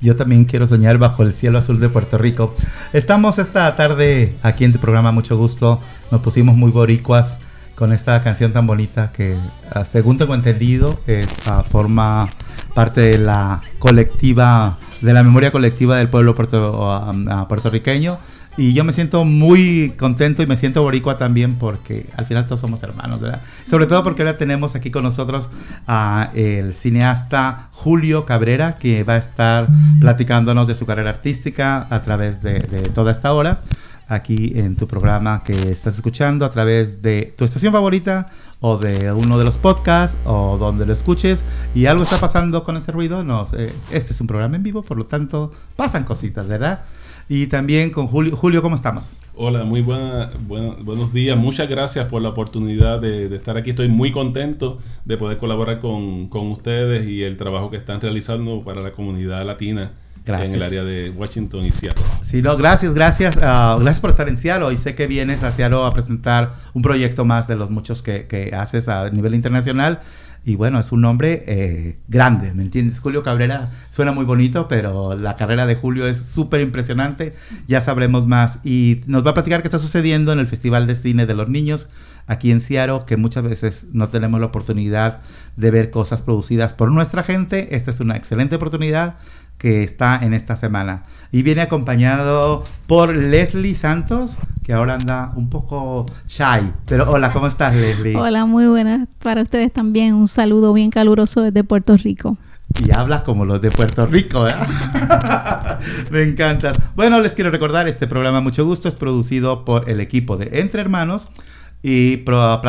[0.00, 2.54] Yo también quiero soñar bajo el cielo azul de Puerto Rico.
[2.92, 5.80] Estamos esta tarde aquí en tu programa, mucho gusto.
[6.12, 7.36] Nos pusimos muy boricuas
[7.74, 9.36] con esta canción tan bonita que,
[9.72, 11.00] ah, según tengo entendido,
[11.46, 12.28] ah, forma
[12.74, 18.18] parte de la colectiva, de la memoria colectiva del pueblo ah, puertorriqueño
[18.58, 22.60] y yo me siento muy contento y me siento boricua también porque al final todos
[22.60, 23.40] somos hermanos, ¿verdad?
[23.70, 25.48] Sobre todo porque ahora tenemos aquí con nosotros
[25.86, 29.68] a el cineasta Julio Cabrera que va a estar
[30.00, 32.58] platicándonos de su carrera artística a través de,
[32.92, 33.62] toda esta hora
[34.08, 38.26] aquí en tu programa que estás escuchando a través de tu estación favorita
[38.60, 41.44] o de uno de los podcasts o donde lo escuches
[41.76, 43.44] y algo está pasando con ese ruido, no,
[43.92, 46.80] este es un programa en vivo, por lo tanto pasan cositas, ¿verdad?
[47.28, 48.36] Y también con Julio.
[48.36, 49.20] Julio, ¿cómo estamos?
[49.34, 51.36] Hola, muy buena, buenos días.
[51.36, 53.70] Muchas gracias por la oportunidad de, estar aquí.
[53.70, 58.80] Estoy muy contento de poder colaborar con, ustedes y el trabajo que están realizando para
[58.80, 59.92] la comunidad latina.
[60.26, 62.04] En el área de Washington y Seattle.
[62.20, 63.38] Sí, no, gracias, gracias.
[63.40, 64.70] Ah, gracias por estar en Seattle.
[64.74, 68.26] Y sé que vienes a Seattle a presentar un proyecto más de los muchos que,
[68.26, 70.00] que haces a nivel internacional.
[70.48, 73.00] Y bueno, es un nombre eh, grande, ¿me entiendes?
[73.00, 77.34] Julio Cabrera suena muy bonito, pero la carrera de Julio es súper impresionante.
[77.66, 78.58] Ya sabremos más.
[78.64, 81.50] Y nos va a platicar qué está sucediendo en el Festival de Cine de los
[81.50, 81.90] Niños
[82.26, 85.20] aquí en Seattle, que muchas veces no tenemos la oportunidad
[85.56, 87.76] de ver cosas producidas por nuestra gente.
[87.76, 89.16] Esta es una excelente oportunidad
[89.58, 91.02] que está en esta semana.
[91.32, 96.72] Y viene acompañado por Leslie Santos, que ahora anda un poco shy.
[96.86, 98.16] Pero hola, ¿cómo estás Leslie?
[98.16, 100.14] Hola, muy buenas para ustedes también.
[100.14, 102.38] Un saludo bien caluroso desde Puerto Rico.
[102.84, 104.54] Y hablas como los de Puerto Rico, ¿eh?
[106.10, 106.78] Me encantas.
[106.94, 110.80] Bueno, les quiero recordar, este programa Mucho Gusto es producido por el equipo de Entre
[110.80, 111.28] Hermanos
[111.82, 112.60] y pro,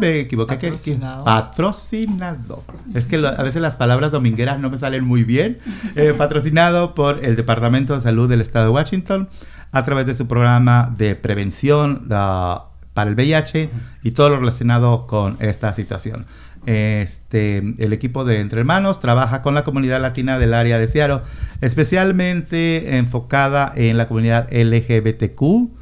[0.00, 0.54] me equivoqué.
[0.54, 1.24] Patrocinado.
[1.24, 2.64] patrocinado.
[2.94, 5.58] Es que a veces las palabras domingueras no me salen muy bien.
[5.96, 9.28] Eh, patrocinado por el Departamento de Salud del Estado de Washington
[9.72, 13.70] a través de su programa de prevención para el VIH
[14.02, 16.26] y todo lo relacionado con esta situación.
[16.66, 21.20] Este, el equipo de Entre Hermanos trabaja con la comunidad latina del área de Seattle,
[21.62, 25.79] especialmente enfocada en la comunidad LGBTQ.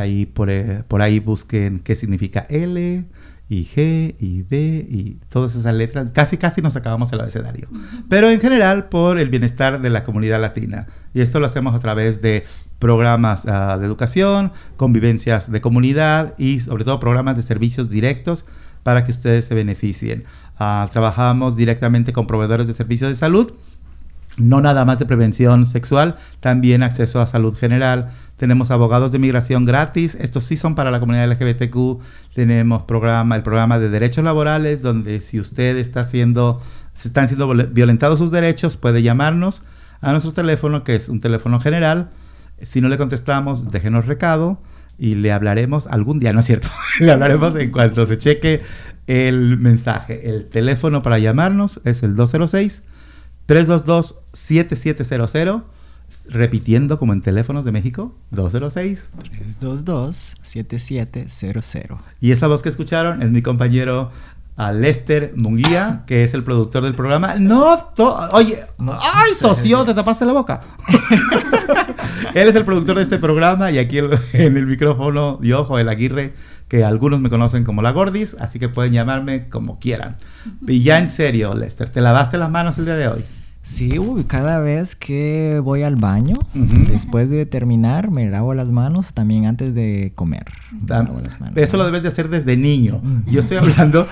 [0.00, 3.04] Ahí por, eh, por ahí busquen qué significa L,
[3.50, 6.12] y G y B y todas esas letras.
[6.12, 7.66] Casi, casi nos acabamos el abecedario.
[8.08, 10.86] Pero en general por el bienestar de la comunidad latina.
[11.14, 12.44] Y esto lo hacemos a través de
[12.78, 18.46] programas ah, de educación, convivencias de comunidad y sobre todo programas de servicios directos
[18.84, 20.24] para que ustedes se beneficien.
[20.56, 23.52] Ah, trabajamos directamente con proveedores de servicios de salud
[24.38, 28.08] no nada más de prevención sexual, también acceso a salud general.
[28.36, 32.00] Tenemos abogados de migración gratis, estos sí son para la comunidad LGBTQ.
[32.34, 36.60] Tenemos programa, el programa de derechos laborales, donde si usted está siendo,
[36.94, 39.62] se están siendo violentados sus derechos, puede llamarnos
[40.00, 42.10] a nuestro teléfono, que es un teléfono general.
[42.62, 44.62] Si no le contestamos, déjenos recado
[44.98, 46.68] y le hablaremos algún día, ¿no es cierto?
[47.00, 48.62] le hablaremos en cuanto se cheque
[49.06, 50.28] el mensaje.
[50.28, 52.82] El teléfono para llamarnos es el 206
[53.50, 55.64] 322-7700.
[56.28, 59.10] Repitiendo como en teléfonos de México, 206.
[59.60, 61.98] 322-7700.
[62.20, 64.10] Y esa voz que escucharon es mi compañero
[64.72, 67.36] Lester Munguía, que es el productor del programa.
[67.36, 67.76] No,
[68.32, 69.84] oye, ¡ay, tosió!
[69.84, 70.60] Te tapaste la boca.
[72.34, 76.34] Él es el productor de este programa y aquí en el micrófono yo, Joel Aguirre,
[76.68, 80.16] que algunos me conocen como La Gordis, así que pueden llamarme como quieran.
[80.66, 83.24] Y ya en serio, Lester, ¿te lavaste las manos el día de hoy?
[83.62, 89.12] Sí, uy, cada vez que voy al baño, después de terminar, me lavo las manos,
[89.12, 90.46] también antes de comer.
[91.54, 93.02] Eso lo debes de hacer desde niño.
[93.26, 94.08] Yo estoy hablando,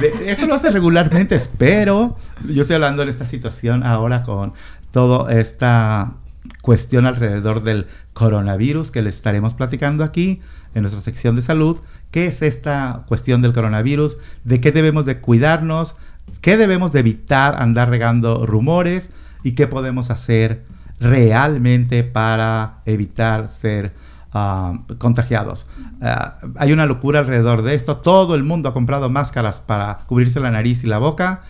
[0.00, 2.16] de, eso lo haces regularmente, pero
[2.48, 4.54] yo estoy hablando de esta situación ahora con
[4.90, 6.14] toda esta
[6.62, 10.40] cuestión alrededor del coronavirus que les estaremos platicando aquí
[10.74, 11.78] en nuestra sección de salud.
[12.10, 14.18] ¿Qué es esta cuestión del coronavirus?
[14.44, 15.96] ¿De qué debemos de cuidarnos?
[16.40, 19.10] ¿Qué debemos de evitar andar regando rumores
[19.42, 20.64] y qué podemos hacer
[20.98, 23.94] realmente para evitar ser
[24.32, 25.66] ah, contagiados?
[26.00, 27.98] Ah, hay una locura alrededor de esto.
[27.98, 31.42] Todo el mundo ha comprado máscaras para cubrirse la nariz y la boca.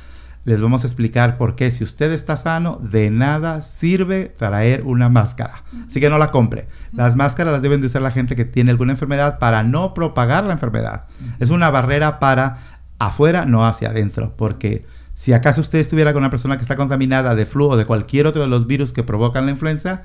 [0.45, 5.11] Les vamos a explicar por qué si usted está sano, de nada sirve traer una
[5.11, 5.65] máscara.
[5.87, 6.67] Así que no la compre.
[6.93, 10.45] Las máscaras las deben de usar la gente que tiene alguna enfermedad para no propagar
[10.45, 11.05] la enfermedad.
[11.41, 16.31] Es una barrera para afuera, no hacia adentro, porque si acaso usted estuviera con una
[16.31, 19.47] persona que está contaminada de flu o de cualquier otro de los virus que provocan
[19.47, 20.03] la influenza,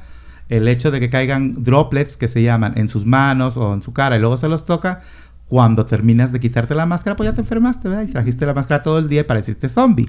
[0.50, 3.94] el hecho de que caigan droplets que se llaman en sus manos o en su
[3.94, 5.02] cara y luego se los toca,
[5.48, 8.04] cuando terminas de quitarte la máscara, pues ya te enfermaste, ¿verdad?
[8.04, 10.08] Y trajiste la máscara todo el día y pareciste zombie.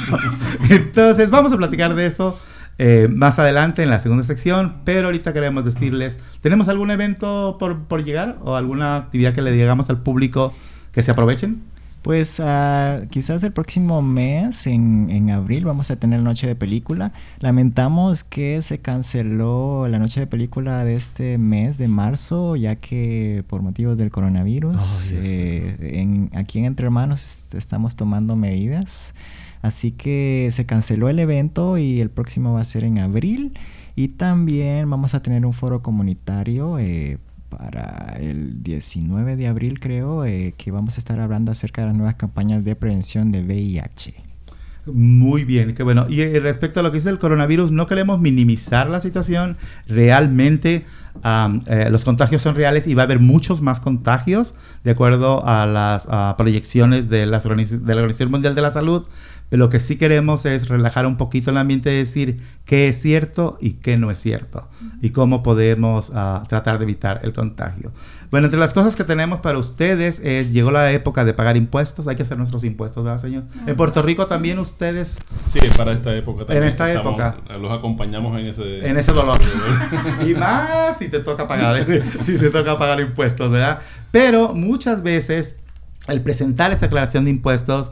[0.70, 2.38] Entonces, vamos a platicar de eso
[2.78, 7.80] eh, más adelante en la segunda sección, pero ahorita queremos decirles, ¿tenemos algún evento por,
[7.80, 10.54] por llegar o alguna actividad que le digamos al público
[10.92, 11.62] que se aprovechen?
[12.02, 17.12] Pues uh, quizás el próximo mes, en, en, abril, vamos a tener Noche de Película.
[17.40, 23.44] Lamentamos que se canceló la Noche de Película de este mes de marzo, ya que
[23.48, 29.12] por motivos del coronavirus, oh, eh, en, aquí en Entre Hermanos estamos tomando medidas.
[29.60, 33.52] Así que se canceló el evento y el próximo va a ser en abril.
[33.94, 37.18] Y también vamos a tener un foro comunitario eh,
[37.50, 41.96] para el 19 de abril creo eh, que vamos a estar hablando acerca de las
[41.96, 44.14] nuevas campañas de prevención de VIH.
[44.86, 46.06] Muy bien, qué bueno.
[46.08, 49.58] Y eh, respecto a lo que dice el coronavirus, no queremos minimizar la situación.
[49.86, 50.86] Realmente
[51.24, 54.54] eh, los contagios son reales y va a haber muchos más contagios
[54.84, 59.06] de acuerdo a las uh, proyecciones de, las de la Organización Mundial de la Salud.
[59.50, 63.02] Pero lo que sí queremos es relajar un poquito el ambiente y decir qué es
[63.02, 64.68] cierto y qué no es cierto.
[65.02, 67.90] Y cómo podemos uh, tratar de evitar el contagio.
[68.30, 72.06] Bueno, entre las cosas que tenemos para ustedes es, llegó la época de pagar impuestos.
[72.06, 73.42] Hay que hacer nuestros impuestos, ¿verdad, señor?
[73.66, 75.18] En Puerto Rico también ustedes...
[75.46, 76.62] Sí, para esta época también.
[76.62, 77.58] En esta estamos, época.
[77.58, 78.88] Los acompañamos en ese...
[78.88, 79.36] En ese dolor.
[80.24, 81.84] y más si te toca pagar,
[82.22, 83.80] si te toca pagar impuestos, ¿verdad?
[84.12, 85.56] Pero muchas veces
[86.06, 87.90] el presentar esa declaración de impuestos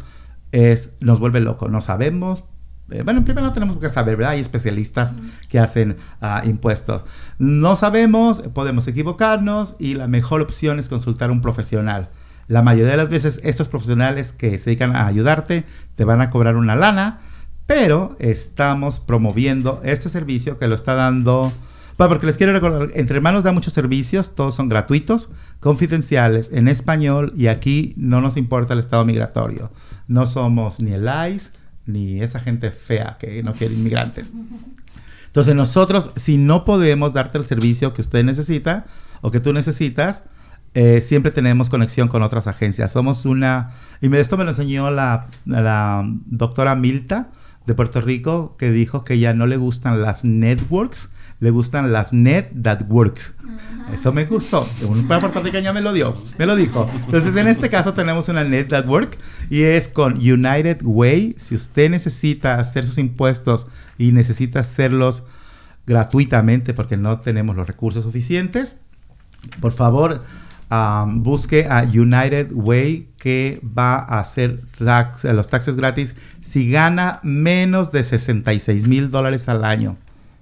[0.52, 1.68] es, nos vuelve loco.
[1.68, 2.44] No sabemos.
[2.90, 4.32] Eh, bueno, primero no tenemos que saber, ¿verdad?
[4.32, 5.14] Hay especialistas
[5.48, 7.04] que hacen uh, impuestos.
[7.38, 12.08] No sabemos, podemos equivocarnos y la mejor opción es consultar a un profesional.
[12.46, 15.66] La mayoría de las veces estos profesionales que se dedican a ayudarte
[15.96, 17.20] te van a cobrar una lana,
[17.66, 21.52] pero estamos promoviendo este servicio que lo está dando...
[21.98, 26.68] Bueno, porque les quiero recordar, Entre Hermanos da muchos servicios, todos son gratuitos, confidenciales, en
[26.68, 29.72] español y aquí no nos importa el estado migratorio.
[30.06, 31.50] No somos ni el ICE
[31.86, 34.32] ni esa gente fea que no quiere inmigrantes.
[35.26, 38.86] Entonces nosotros, si no podemos darte el servicio que usted necesita
[39.20, 40.22] o que tú necesitas,
[40.74, 42.92] eh, siempre tenemos conexión con otras agencias.
[42.92, 43.70] Somos una...
[44.00, 47.30] Y esto me lo enseñó la, la doctora Milta
[47.68, 52.14] de Puerto Rico, que dijo que ya no le gustan las networks, le gustan las
[52.14, 53.34] net that works.
[53.92, 54.66] Eso me gustó.
[54.88, 56.88] Una puertorriqueña me lo dio, me lo dijo.
[57.04, 59.18] Entonces, en este caso tenemos una net that work
[59.50, 61.36] y es con United Way.
[61.36, 63.66] Si usted necesita hacer sus impuestos
[63.98, 65.24] y necesita hacerlos
[65.86, 68.78] gratuitamente porque no tenemos los recursos suficientes,
[69.60, 70.24] por favor,
[70.70, 77.20] um, busque a United Way que va a hacer tax, los taxes gratis si gana
[77.22, 79.96] menos de 66 mil dólares al año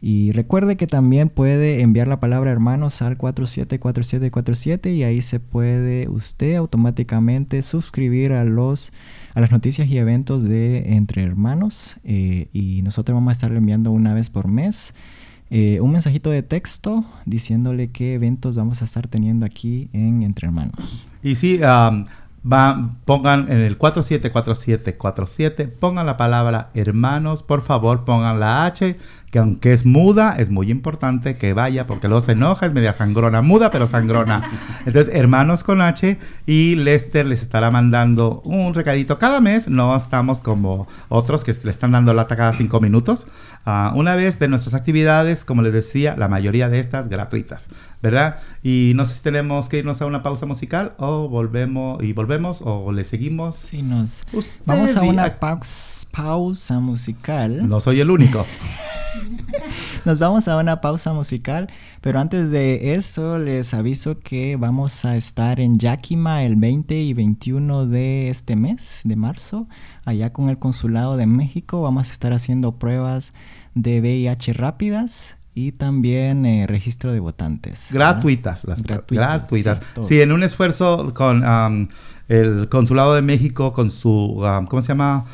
[0.00, 6.08] Y recuerde que también puede enviar la palabra hermanos al 474747 y ahí se puede
[6.08, 8.92] usted automáticamente suscribir a los
[9.34, 14.14] a las noticias y eventos de Entre Hermanos y nosotros vamos a estar enviando una
[14.14, 14.94] vez por mes
[15.56, 20.48] eh, un mensajito de texto diciéndole qué eventos vamos a estar teniendo aquí en Entre
[20.48, 21.06] Hermanos.
[21.22, 21.60] Y sí,
[23.04, 28.96] pongan en el 474747, pongan la palabra hermanos, por favor, pongan la H,
[29.34, 32.92] que aunque es muda, es muy importante que vaya, porque luego se enoja, es media
[32.92, 34.48] sangrona, muda, pero sangrona.
[34.86, 40.40] Entonces, hermanos con H, y Lester les estará mandando un recadito cada mes, no estamos
[40.40, 43.26] como otros que le están dando lata cada cinco minutos.
[43.66, 47.66] Ah, una vez de nuestras actividades, como les decía, la mayoría de estas gratuitas,
[48.02, 48.38] ¿verdad?
[48.62, 52.62] Y no sé si tenemos que irnos a una pausa musical o volvemos y volvemos
[52.62, 53.56] o le seguimos.
[53.56, 54.22] Sí, nos
[54.64, 57.68] vamos a una pausa musical.
[57.68, 58.46] No soy el único.
[60.04, 61.68] Nos vamos a una pausa musical,
[62.00, 67.14] pero antes de eso les aviso que vamos a estar en Yakima el 20 y
[67.14, 69.66] 21 de este mes, de marzo,
[70.04, 71.82] allá con el Consulado de México.
[71.82, 73.32] Vamos a estar haciendo pruebas
[73.74, 77.88] de VIH rápidas y también eh, registro de votantes.
[77.90, 79.80] Gratuitas, las gratuitas.
[80.06, 81.44] Sí, en un esfuerzo con
[82.28, 85.24] el Consulado de México con su, ¿cómo se llama?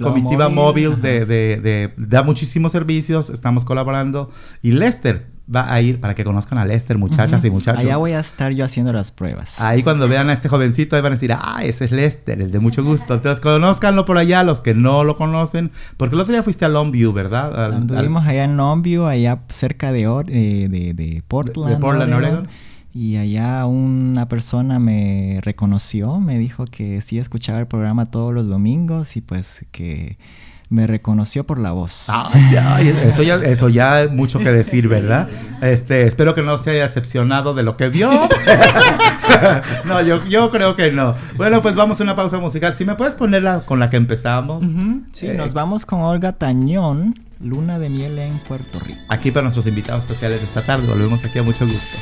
[0.00, 4.30] comitiva móvil, de, de, da muchísimos servicios, estamos colaborando.
[4.62, 7.82] Y Lester va a ir para que conozcan a Lester, muchachas y muchachos.
[7.82, 9.60] Allá voy a estar yo haciendo las pruebas.
[9.60, 12.50] Ahí cuando vean a este jovencito, ahí van a decir, ah, ese es Lester, el
[12.50, 13.14] de mucho gusto.
[13.14, 15.70] Entonces, conozcanlo por allá, los que no lo conocen.
[15.96, 17.74] Porque el otro día fuiste a Longview, ¿verdad?
[17.74, 21.74] Anduvimos allá en Longview, allá cerca de, eh, de, de, Portland.
[21.74, 22.48] De, Portland, Oregon.
[22.94, 28.46] Y allá una persona me reconoció, me dijo que sí escuchaba el programa todos los
[28.46, 30.16] domingos y pues que
[30.68, 32.06] me reconoció por la voz.
[32.08, 32.30] Ah,
[33.04, 35.28] eso ya, eso ya mucho que decir, ¿verdad?
[35.60, 38.10] Este, espero que no se haya decepcionado de lo que vio.
[39.86, 41.14] no, yo, yo creo que no.
[41.36, 42.74] Bueno, pues vamos a una pausa musical.
[42.74, 44.62] Si me puedes ponerla con la que empezamos.
[45.12, 49.00] Sí, nos eh, vamos con Olga Tañón, Luna de Miel en Puerto Rico.
[49.08, 50.86] Aquí para nuestros invitados especiales de esta tarde.
[50.86, 51.98] Volvemos aquí a mucho gusto.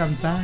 [0.00, 0.42] Cantar,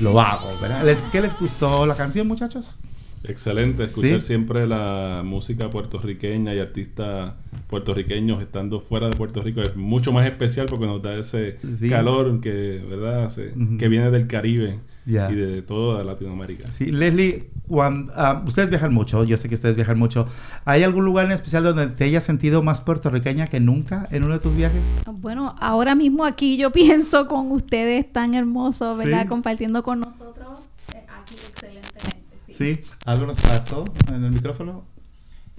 [0.00, 0.96] lo hago, ¿verdad?
[1.10, 2.76] ¿Qué les gustó la canción, muchachos?
[3.24, 7.34] Excelente, escuchar siempre la música puertorriqueña y artistas
[7.70, 11.56] puertorriqueños estando fuera de Puerto Rico es mucho más especial porque nos da ese
[11.88, 13.30] calor que, ¿verdad?
[13.78, 16.70] que viene del Caribe y de toda Latinoamérica.
[16.70, 20.26] Sí, Leslie, cuando, ah, ustedes viajan mucho, yo sé que ustedes viajan mucho.
[20.64, 24.34] ¿Hay algún lugar en especial donde te hayas sentido más puertorriqueña que nunca en uno
[24.34, 24.96] de tus viajes?
[25.06, 29.28] Bueno, ahora mismo aquí yo pienso con ustedes tan hermosos, ¿verdad?
[29.28, 30.58] Compartiendo con nosotros
[30.94, 32.20] eh, aquí excelentemente.
[32.52, 32.80] Sí.
[33.06, 34.84] ¿algo nos pasó en el micrófono?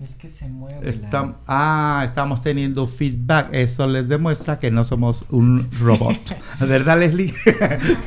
[0.01, 0.89] Es que se mueve.
[0.89, 3.49] Está, Ah, estamos teniendo feedback.
[3.51, 6.17] Eso les demuestra que no somos un robot.
[6.59, 7.31] ¿Verdad, Leslie?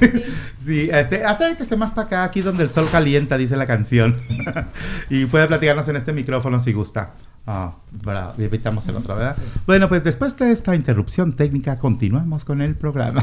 [0.01, 0.23] sí.
[0.59, 4.17] sí este, acérquese más para acá, aquí donde el sol calienta, dice la canción.
[5.11, 7.15] y puede platicarnos en este micrófono si gusta.
[7.47, 9.37] Ah, para, invitamos el otro, ¿verdad?
[9.67, 13.23] Bueno, pues después de esta interrupción técnica, continuamos con el programa.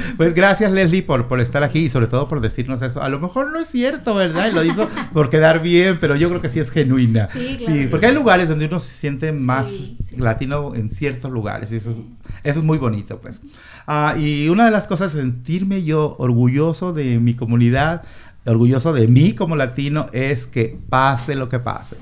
[0.16, 3.00] pues gracias, Leslie, por, por estar aquí y sobre todo por decirnos eso.
[3.00, 4.48] A lo mejor no es cierto, ¿verdad?
[4.50, 7.28] Y lo hizo por quedar bien, pero yo creo que sí es genuina.
[7.28, 7.72] Sí, claro.
[7.72, 9.72] Sí, porque hay lugares donde uno se siente más
[10.16, 11.98] latino en ciertos lugares y eso es,
[12.42, 13.42] eso es muy bonito, pues.
[13.86, 18.02] Ah, y una de las cosas, sentirme yo orgulloso de mi comunidad,
[18.44, 21.96] orgulloso de mí como latino, es que pase lo que pase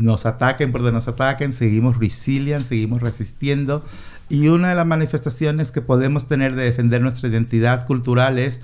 [0.00, 3.84] nos ataquen por donde nos ataquen, seguimos resilient, seguimos resistiendo.
[4.28, 8.60] Y una de las manifestaciones que podemos tener de defender nuestra identidad cultural es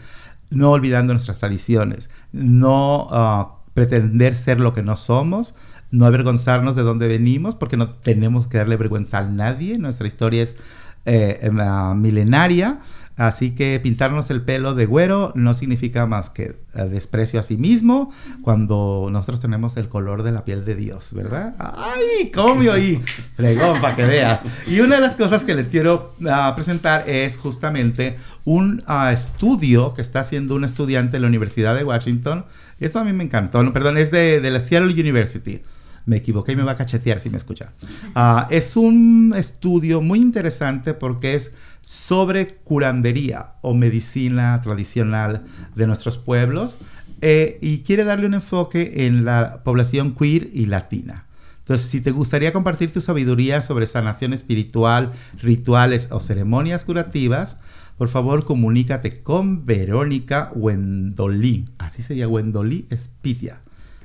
[0.50, 5.54] no olvidando nuestras tradiciones, no ah, pretender ser lo que no somos,
[5.90, 10.42] no avergonzarnos de dónde venimos, porque no tenemos que darle vergüenza a nadie, nuestra historia
[10.42, 10.56] es
[11.04, 12.80] eh, ah, milenaria.
[13.16, 17.56] Así que pintarnos el pelo de güero no significa más que eh, desprecio a sí
[17.56, 21.54] mismo cuando nosotros tenemos el color de la piel de Dios, ¿verdad?
[21.58, 22.30] ¡Ay!
[22.34, 23.00] ¿Cómo me oí?
[23.34, 24.42] Fregón, para que veas.
[24.66, 29.94] Y una de las cosas que les quiero ah, presentar es justamente un ah, estudio
[29.94, 32.44] que está haciendo un estudiante de la Universidad de Washington.
[32.80, 33.72] Eso a mí me encantó.
[33.72, 35.62] perdón, es de, de la Seattle University
[36.06, 37.72] me equivoqué y me va a cachetear si me escucha.
[38.14, 41.52] Ah, es un estudio muy interesante porque es
[41.86, 45.44] sobre curandería o medicina tradicional
[45.76, 46.78] de nuestros pueblos
[47.20, 51.26] eh, y quiere darle un enfoque en la población queer y latina.
[51.60, 57.60] Entonces, si te gustaría compartir tu sabiduría sobre sanación espiritual, rituales o ceremonias curativas,
[57.96, 61.66] por favor comunícate con Verónica Wendolí.
[61.78, 63.60] Así sería Wendolí Espidia.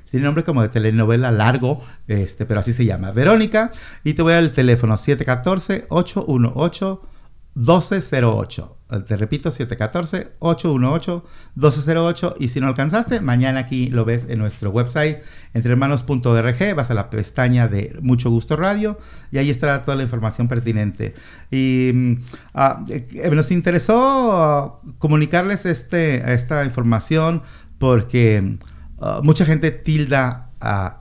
[0.08, 3.10] Tiene nombre como de telenovela largo, este, pero así se llama.
[3.10, 3.72] Verónica,
[4.04, 7.11] y te voy al teléfono 714 818
[7.54, 8.78] 1208.
[9.06, 12.34] Te repito, 714-818-1208.
[12.38, 15.22] Y si no alcanzaste, mañana aquí lo ves en nuestro website,
[15.54, 16.74] entrehermanos.org.
[16.74, 18.98] Vas a la pestaña de Mucho Gusto Radio
[19.30, 21.14] y ahí estará toda la información pertinente.
[21.50, 22.18] Y
[22.54, 27.42] ah, eh, nos interesó ah, comunicarles este, esta información
[27.78, 28.58] porque
[29.00, 30.48] ah, mucha gente tilda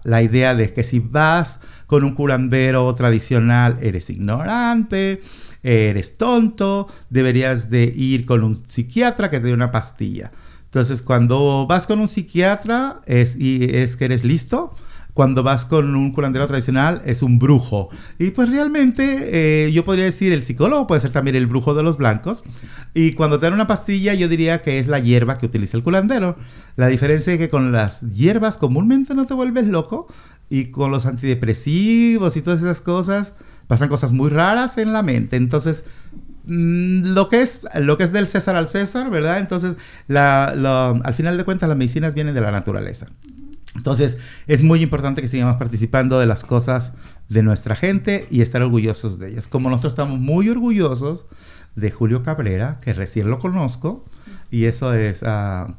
[0.03, 5.21] la idea de que si vas con un curandero tradicional eres ignorante
[5.63, 10.31] eres tonto, deberías de ir con un psiquiatra que te dé una pastilla.
[10.65, 14.73] Entonces, cuando vas con un psiquiatra es, es que eres listo,
[15.13, 17.89] cuando vas con un curandero tradicional es un brujo.
[18.17, 21.83] Y pues realmente eh, yo podría decir el psicólogo puede ser también el brujo de
[21.83, 22.43] los blancos.
[22.93, 25.83] Y cuando te dan una pastilla yo diría que es la hierba que utiliza el
[25.83, 26.37] curandero.
[26.77, 30.07] La diferencia es que con las hierbas comúnmente no te vuelves loco
[30.49, 33.33] y con los antidepresivos y todas esas cosas
[33.71, 35.37] pasan cosas muy raras en la mente.
[35.37, 35.85] Entonces
[36.43, 39.39] mm, lo que es lo que es del César al César, ¿verdad?
[39.39, 39.77] Entonces,
[40.09, 43.05] al final de cuentas, las medicinas vienen de la naturaleza.
[43.77, 46.91] Entonces, es muy importante que sigamos participando de las cosas
[47.29, 49.47] de nuestra gente y estar orgullosos de ellas.
[49.47, 51.27] Como nosotros estamos muy orgullosos
[51.75, 54.05] de Julio Cabrera, que recién lo conozco,
[54.49, 55.73] y eso es, uh,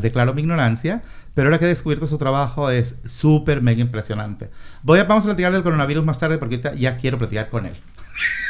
[0.00, 1.02] declaro mi ignorancia,
[1.34, 4.50] pero ahora que he descubierto su trabajo es súper, mega impresionante.
[4.82, 7.66] Voy a, vamos a platicar del coronavirus más tarde porque ahorita ya quiero platicar con
[7.66, 7.74] él.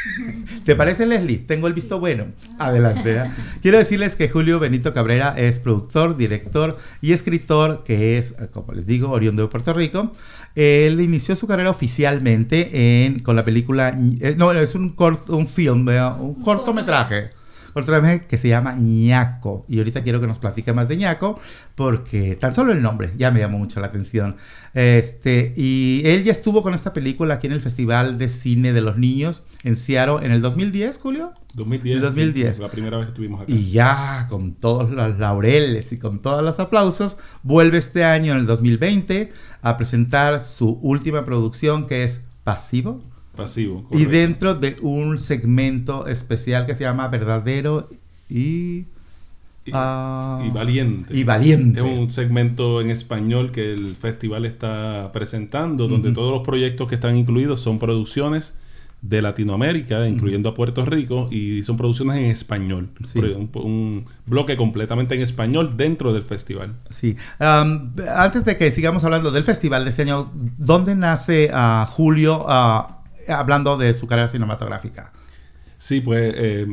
[0.65, 1.37] ¿Te parece, Leslie?
[1.37, 2.27] Tengo el visto bueno.
[2.59, 3.15] Adelante.
[3.15, 3.31] ¿eh?
[3.61, 8.85] Quiero decirles que Julio Benito Cabrera es productor, director y escritor, que es, como les
[8.85, 10.11] digo, oriundo de Puerto Rico.
[10.55, 13.97] Él inició su carrera oficialmente en, con la película.
[14.19, 14.95] Eh, no, es un,
[15.27, 15.87] un film,
[16.19, 17.29] un cortometraje
[17.73, 19.65] otro que se llama ñaco.
[19.67, 21.39] Y ahorita quiero que nos platique más de ñaco,
[21.75, 24.35] porque tan solo el nombre ya me llamó mucho la atención.
[24.73, 28.81] Este, y él ya estuvo con esta película aquí en el Festival de Cine de
[28.81, 31.33] los Niños en Seattle en el 2010, Julio.
[31.55, 32.01] 2010.
[32.01, 32.59] 2010.
[32.59, 33.51] la primera vez que estuvimos acá.
[33.51, 38.39] Y ya, con todos los laureles y con todos los aplausos, vuelve este año, en
[38.39, 39.31] el 2020,
[39.63, 42.99] a presentar su última producción que es Pasivo.
[43.35, 43.87] Pasivo.
[43.91, 47.89] Y dentro de un segmento especial que se llama Verdadero
[48.29, 48.85] y...
[49.65, 51.15] Y, valiente.
[51.15, 51.79] Y valiente.
[51.79, 56.95] Es un segmento en español que el festival está presentando, donde todos los proyectos que
[56.95, 58.55] están incluidos son producciones
[59.03, 62.89] de Latinoamérica, incluyendo a Puerto Rico, y son producciones en español.
[63.53, 66.75] Un, bloque completamente en español dentro del festival.
[66.89, 67.17] Sí.
[67.37, 72.45] antes de que sigamos hablando del festival de este año, ¿dónde nace uh, Julio?
[72.45, 75.11] Uh, hablando de su carrera cinematográfica.
[75.77, 76.65] Sí, pues eh,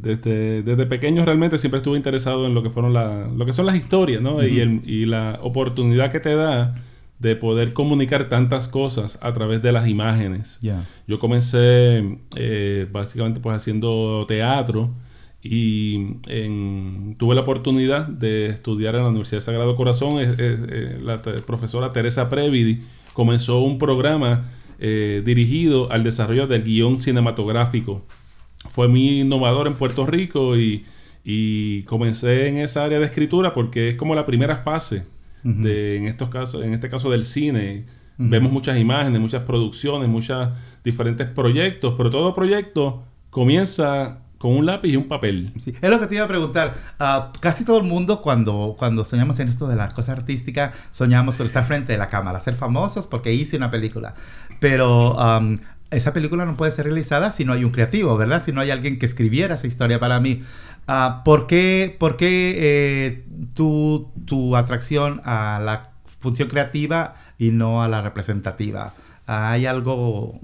[0.00, 3.74] desde, pequeño realmente siempre estuve interesado en lo que fueron la, lo que son las
[3.74, 4.40] historias, ¿no?
[4.46, 6.76] y, y, la oportunidad que te da
[7.20, 10.58] de poder comunicar tantas cosas a través de las imágenes.
[11.06, 14.90] Yo comencé eh, básicamente pues haciendo teatro
[15.42, 16.14] y
[17.18, 20.16] tuve la oportunidad de estudiar en la Universidad de Sagrado Corazón.
[20.18, 22.80] Eh, la profesora Teresa Previdi
[23.12, 28.02] comenzó un programa eh, dirigido al desarrollo del guion cinematográfico.
[28.70, 30.86] Fue muy innovador en Puerto Rico y,
[31.22, 35.04] y comencé en esa área de escritura porque es como la primera fase
[35.44, 37.86] en estos casos, en este caso del cine.
[38.18, 40.48] Vemos muchas imágenes, muchas producciones, muchos
[40.84, 45.52] diferentes proyectos, pero todo proyecto comienza con un lápiz y un papel.
[45.54, 46.72] Es lo que te iba a preguntar.
[46.98, 51.36] Ah, casi todo el mundo cuando, cuando soñamos en esto de la cosa artística, soñamos
[51.36, 54.14] con estar frente de la cámara, ser famosos porque hice una película.
[54.58, 55.14] Pero
[55.90, 58.42] esa película no puede ser realizada si no hay un creativo, ¿verdad?
[58.42, 60.40] Si no hay alguien que escribiera esa historia para mí.
[60.88, 67.82] Uh, ¿Por qué, por qué eh, tu, tu, atracción a la función creativa y no
[67.82, 68.94] a la representativa?
[69.26, 70.40] ¿Hay algo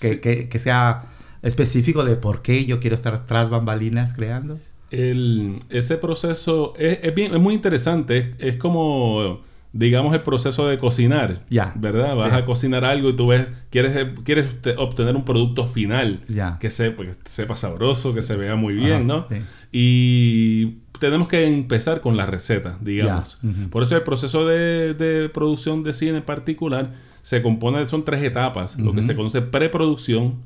[0.00, 1.04] que, que, sea
[1.42, 4.58] específico de por qué yo quiero estar tras bambalinas creando?
[4.90, 8.34] El, ese proceso es, es, bien, es muy interesante.
[8.38, 9.40] es como
[9.72, 11.44] digamos, el proceso de cocinar.
[11.48, 11.72] Ya.
[11.76, 12.14] ¿Verdad?
[12.14, 16.58] Vas a cocinar algo y tú ves, quieres, quieres obtener un producto final ya.
[16.60, 19.26] que, sepa, que sepa sabroso, que se vea muy bien, ¿no?
[19.72, 23.38] Y tenemos que empezar con la receta, digamos.
[23.70, 28.22] Por eso el proceso de, de producción de cine en particular se compone, son tres
[28.24, 28.76] etapas.
[28.78, 30.42] Lo que se conoce preproducción,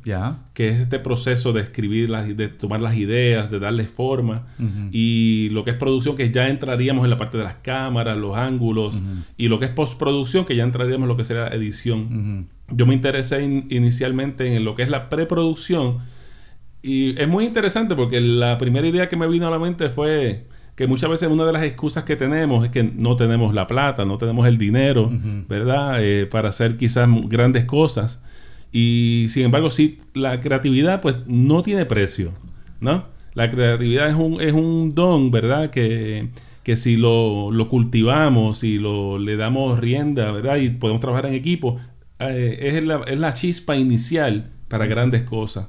[0.52, 4.46] que es este proceso de escribir, las, de tomar las ideas, de darles forma.
[4.92, 8.36] Y lo que es producción, que ya entraríamos en la parte de las cámaras, los
[8.36, 9.02] ángulos.
[9.38, 12.48] Y lo que es postproducción, que ya entraríamos en lo que sería edición.
[12.68, 16.00] Yo me interesé inicialmente en lo que es la preproducción.
[16.82, 20.44] Y es muy interesante porque la primera idea que me vino a la mente fue
[20.76, 24.04] que muchas veces una de las excusas que tenemos es que no tenemos la plata,
[24.04, 25.10] no tenemos el dinero,
[25.48, 26.04] ¿verdad?
[26.04, 28.22] Eh, para hacer quizás grandes cosas.
[28.72, 32.32] Y sin embargo, sí, la creatividad pues no tiene precio,
[32.80, 33.06] ¿no?
[33.32, 35.70] La creatividad es un, es un don, ¿verdad?
[35.70, 36.28] Que,
[36.62, 40.56] que si lo, lo cultivamos, y lo, le damos rienda, ¿verdad?
[40.56, 41.78] Y podemos trabajar en equipo,
[42.18, 45.68] eh, es, la, es la chispa inicial para grandes cosas.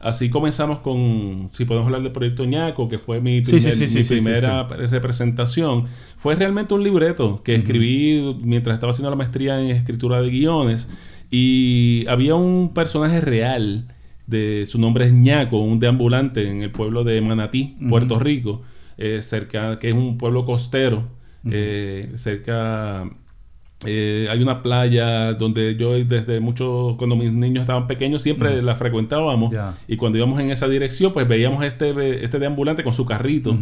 [0.00, 5.86] Así comenzamos con, si podemos hablar del proyecto ñaco, que fue mi, primera representación.
[6.16, 10.88] Fue realmente un libreto que escribí mientras estaba haciendo la maestría en escritura de guiones.
[11.30, 13.88] Y había un personaje real,
[14.26, 18.62] de su nombre es ñaco, un deambulante en el pueblo de Manatí, Puerto Rico,
[18.98, 21.08] eh, cerca, que es un pueblo costero,
[21.50, 23.10] eh, cerca
[23.86, 28.74] eh, hay una playa donde yo desde mucho, cuando mis niños estaban pequeños, siempre la
[28.74, 29.54] frecuentábamos.
[29.86, 33.56] Y cuando íbamos en esa dirección, pues veíamos este, este deambulante con su carrito.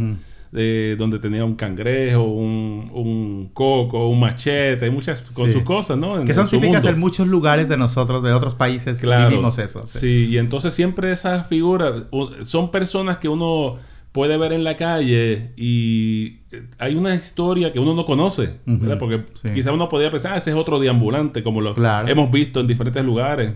[0.51, 6.25] donde tenía un cangrejo, un, un coco, un machete, muchas con sus cosas, ¿no?
[6.25, 9.87] que son típicas en muchos lugares de nosotros, de otros países, claro, vivimos eso.
[9.87, 10.29] Sí.
[10.31, 12.05] y entonces siempre esas figuras
[12.45, 13.77] son personas que uno
[14.17, 18.99] puede ver en la calle y eh, hay una historia que uno no conoce, ¿verdad?
[18.99, 22.67] Porque quizá uno podría pensar, ah, ese es otro deambulante, como lo hemos visto en
[22.67, 23.53] diferentes lugares.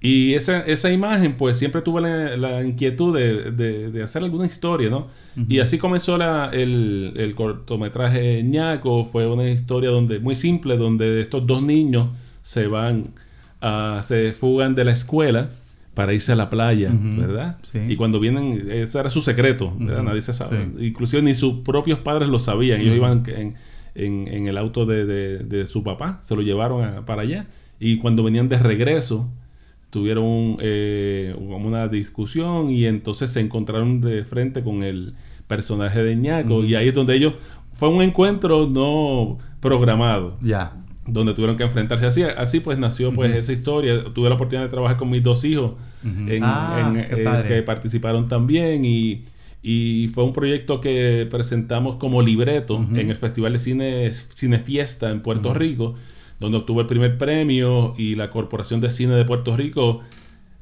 [0.00, 2.00] Y esa, esa imagen, pues siempre tuve
[2.36, 5.08] la, inquietud de, de, hacer alguna historia, ¿no?
[5.48, 9.04] Y así comenzó la, el, el, cortometraje ñaco.
[9.04, 12.10] Fue una historia donde muy simple, donde estos dos niños
[12.42, 13.14] se van,
[13.60, 15.50] a, se fugan de la escuela
[15.96, 17.56] para irse a la playa, ¿verdad?
[17.88, 20.02] Y cuando vienen, ese era su secreto, ¿verdad?
[20.02, 20.68] Nadie se sabe.
[20.78, 22.82] Inclusive ni sus propios padres lo sabían.
[22.82, 23.54] Ellos iban en,
[23.94, 27.46] en, el auto de, de, su papá, se lo llevaron para allá.
[27.80, 29.30] Y cuando venían de regreso,
[29.88, 35.14] tuvieron eh, una discusión y entonces se encontraron de frente con el
[35.46, 36.62] personaje de Ñaco.
[36.62, 37.32] Y ahí es donde ellos...
[37.76, 40.38] Fue un encuentro no programado.
[40.40, 42.06] Ya donde tuvieron que enfrentarse.
[42.06, 42.22] Así.
[42.22, 44.04] Así pues nació pues esa historia.
[44.12, 45.72] Tuve la oportunidad de trabajar con mis dos hijos
[46.04, 49.24] en, ah, eh, que participaron también y,
[49.62, 55.10] y, fue un proyecto que presentamos como libreto en el Festival de Cine Cine Fiesta
[55.10, 55.94] en Puerto Rico,
[56.38, 60.02] donde obtuvo el primer premio y la Corporación de Cine de Puerto Rico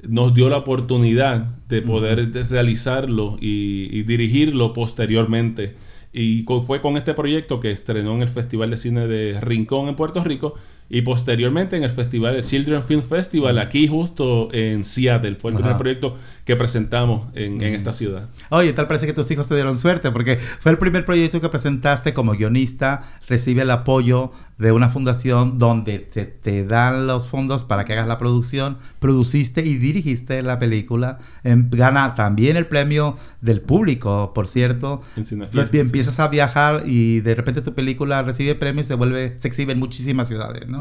[0.01, 5.75] nos dio la oportunidad de poder realizarlo y, y dirigirlo posteriormente
[6.15, 9.97] y fue con este proyecto que estrenó en el Festival de Cine de Rincón en
[9.97, 10.53] Puerto Rico
[10.87, 15.35] y posteriormente en el festival, el Children Film Festival, aquí justo en Seattle.
[15.35, 18.29] Fue el primer proyecto que presentamos en, esta ciudad.
[18.49, 21.49] Oye, tal parece que tus hijos te dieron suerte, porque fue el primer proyecto que
[21.49, 27.63] presentaste como guionista, recibe el apoyo de una fundación donde te, te dan los fondos
[27.63, 33.17] para que hagas la producción, produciste y dirigiste la película, em, gana también el premio
[33.41, 35.01] del público, por cierto.
[35.17, 35.25] En
[35.73, 39.73] empiezas a viajar y de repente tu película recibe premios y se vuelve, se exhibe
[39.73, 40.74] en muchísimas ciudades, ¿no?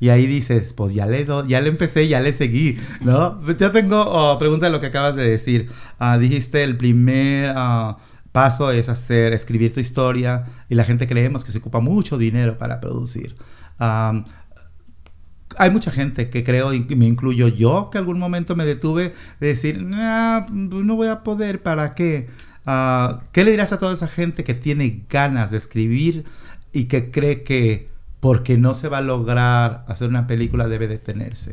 [0.00, 3.40] Y ahí dices, pues ya le, do, ya le empecé, ya le seguí, ¿no?
[3.56, 5.70] Yo tengo oh, pregunta lo que acabas de decir.
[5.98, 7.54] Ah, dijiste el primer...
[7.56, 7.96] Uh,
[8.32, 12.58] paso es hacer, escribir tu historia y la gente creemos que se ocupa mucho dinero
[12.58, 13.36] para producir.
[13.78, 19.46] hay mucha gente que creo, y me incluyo yo, que algún momento me detuve de
[19.46, 22.28] decir, no voy a poder, ¿para qué?
[22.64, 26.24] Ah, ¿Qué le dirás a toda esa gente que tiene ganas de escribir
[26.72, 27.91] y que cree que
[28.22, 31.50] porque no se va a lograr hacer una película debe detenerse?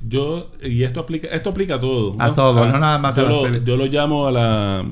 [0.00, 2.16] Yo, y esto aplica, esto aplica a todo.
[2.18, 4.86] A todo, no nada más yo a Yo lo llamo a la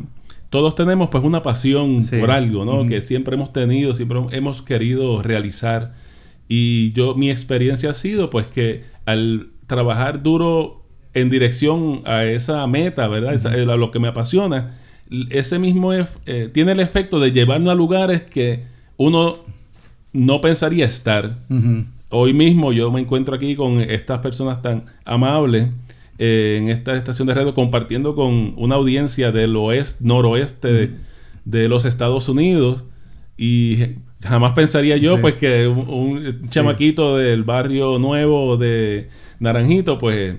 [0.50, 2.86] todos tenemos pues una pasión por algo, ¿no?
[2.86, 5.94] Que siempre hemos tenido, siempre hemos querido realizar.
[6.46, 10.84] Y yo, mi experiencia ha sido pues que al trabajar duro
[11.14, 13.34] en dirección a esa meta, ¿verdad?
[13.46, 14.78] a lo que me apasiona,
[15.30, 18.64] ese mismo eh, tiene el efecto de llevarnos a lugares que
[18.98, 19.38] uno
[20.14, 21.36] no pensaría estar.
[22.08, 25.68] Hoy mismo yo me encuentro aquí con estas personas tan amables
[26.18, 30.92] eh, en esta estación de radio compartiendo con una audiencia del oeste, noroeste
[31.44, 32.84] de, los Estados Unidos.
[33.36, 39.08] Y jamás pensaría yo, pues, que un, chamaquito del barrio nuevo de
[39.40, 40.36] Naranjito, pues,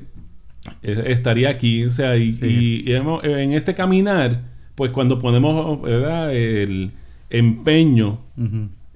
[0.81, 1.83] estaría aquí.
[1.83, 4.43] O sea, y, en este caminar,
[4.75, 5.81] pues, cuando ponemos,
[6.31, 6.91] El
[7.29, 8.19] empeño,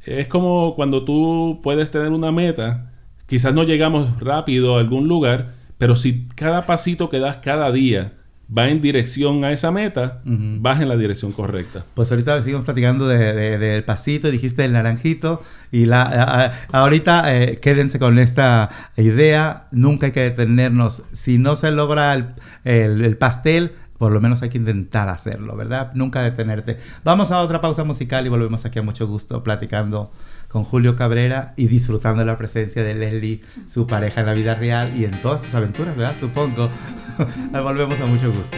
[0.10, 2.92] es como cuando tú puedes tener una meta,
[3.28, 8.14] quizás no llegamos rápido a algún lugar, pero si cada pasito que das cada día
[8.56, 11.86] va en dirección a esa meta, vas en la dirección correcta.
[11.94, 15.44] Pues ahorita seguimos platicando del de, pasito dijiste el naranjito.
[15.72, 19.68] Y la, ahorita eh, quédense con esta idea.
[19.72, 21.04] Nunca hay que detenernos.
[21.12, 25.92] Si no se logra el, el pastel, por lo menos hay que intentar hacerlo, ¿verdad?
[25.94, 26.80] Nunca detenerte.
[27.04, 30.10] Vamos a otra pausa musical y volvemos aquí a mucho gusto platicando
[30.48, 34.96] con Julio Cabrera y disfrutando la presencia de Leslie, su pareja en la vida real
[34.98, 36.16] y en todas tus aventuras, ¿verdad?
[36.18, 36.70] Supongo.
[37.52, 38.58] Volvemos a mucho gusto.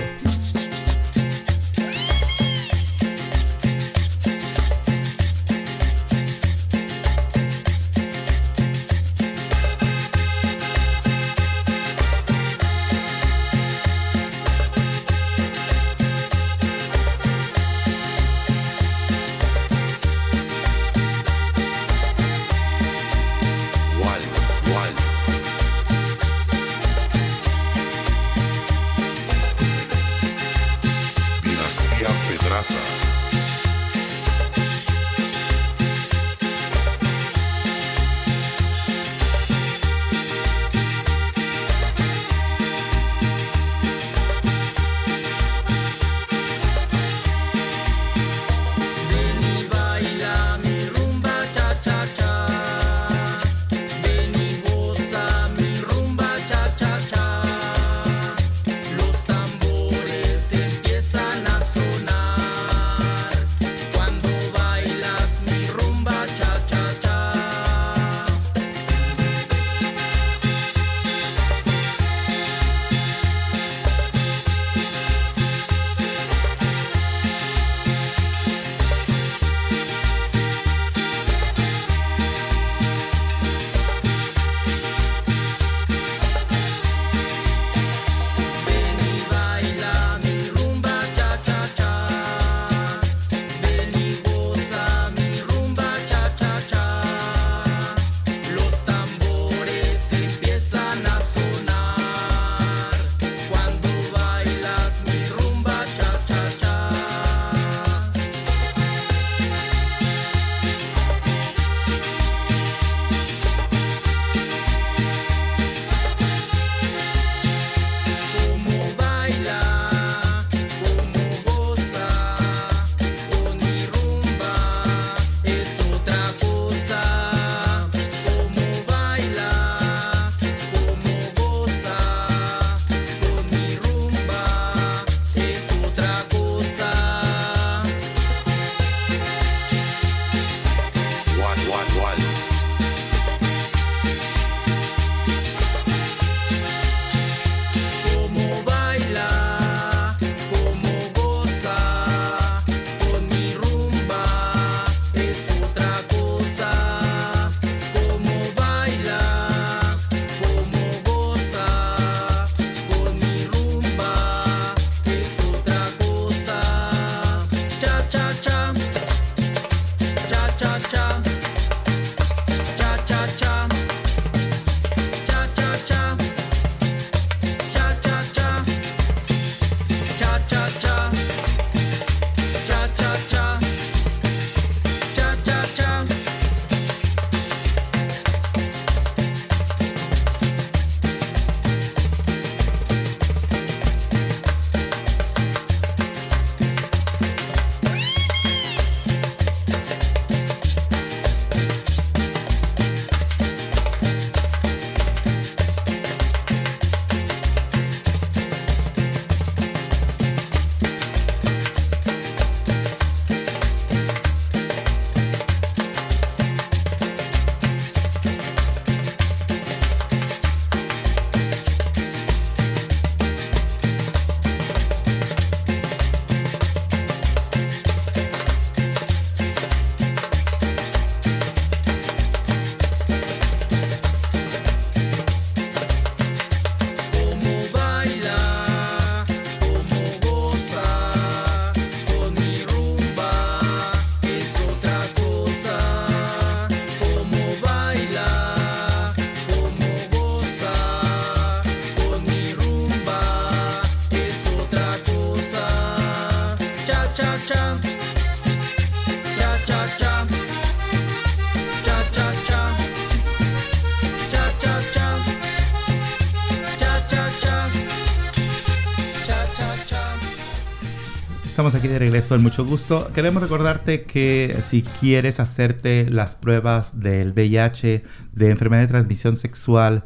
[271.62, 273.12] Estamos aquí de regreso en mucho gusto.
[273.14, 280.04] Queremos recordarte que si quieres hacerte las pruebas del VIH, de enfermedad de transmisión sexual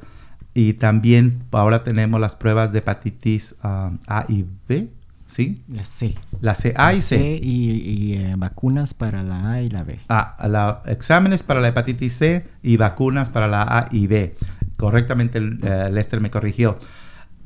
[0.53, 4.89] y también ahora tenemos las pruebas de hepatitis ah, A y B,
[5.27, 5.63] ¿sí?
[5.69, 6.15] La C.
[6.41, 7.39] La C, A y C.
[7.41, 9.97] y, eh, vacunas para la A y la B.
[10.09, 14.35] Ah, la, exámenes para la hepatitis C y vacunas para la A y B.
[14.75, 16.79] Correctamente, eh, Lester me corrigió.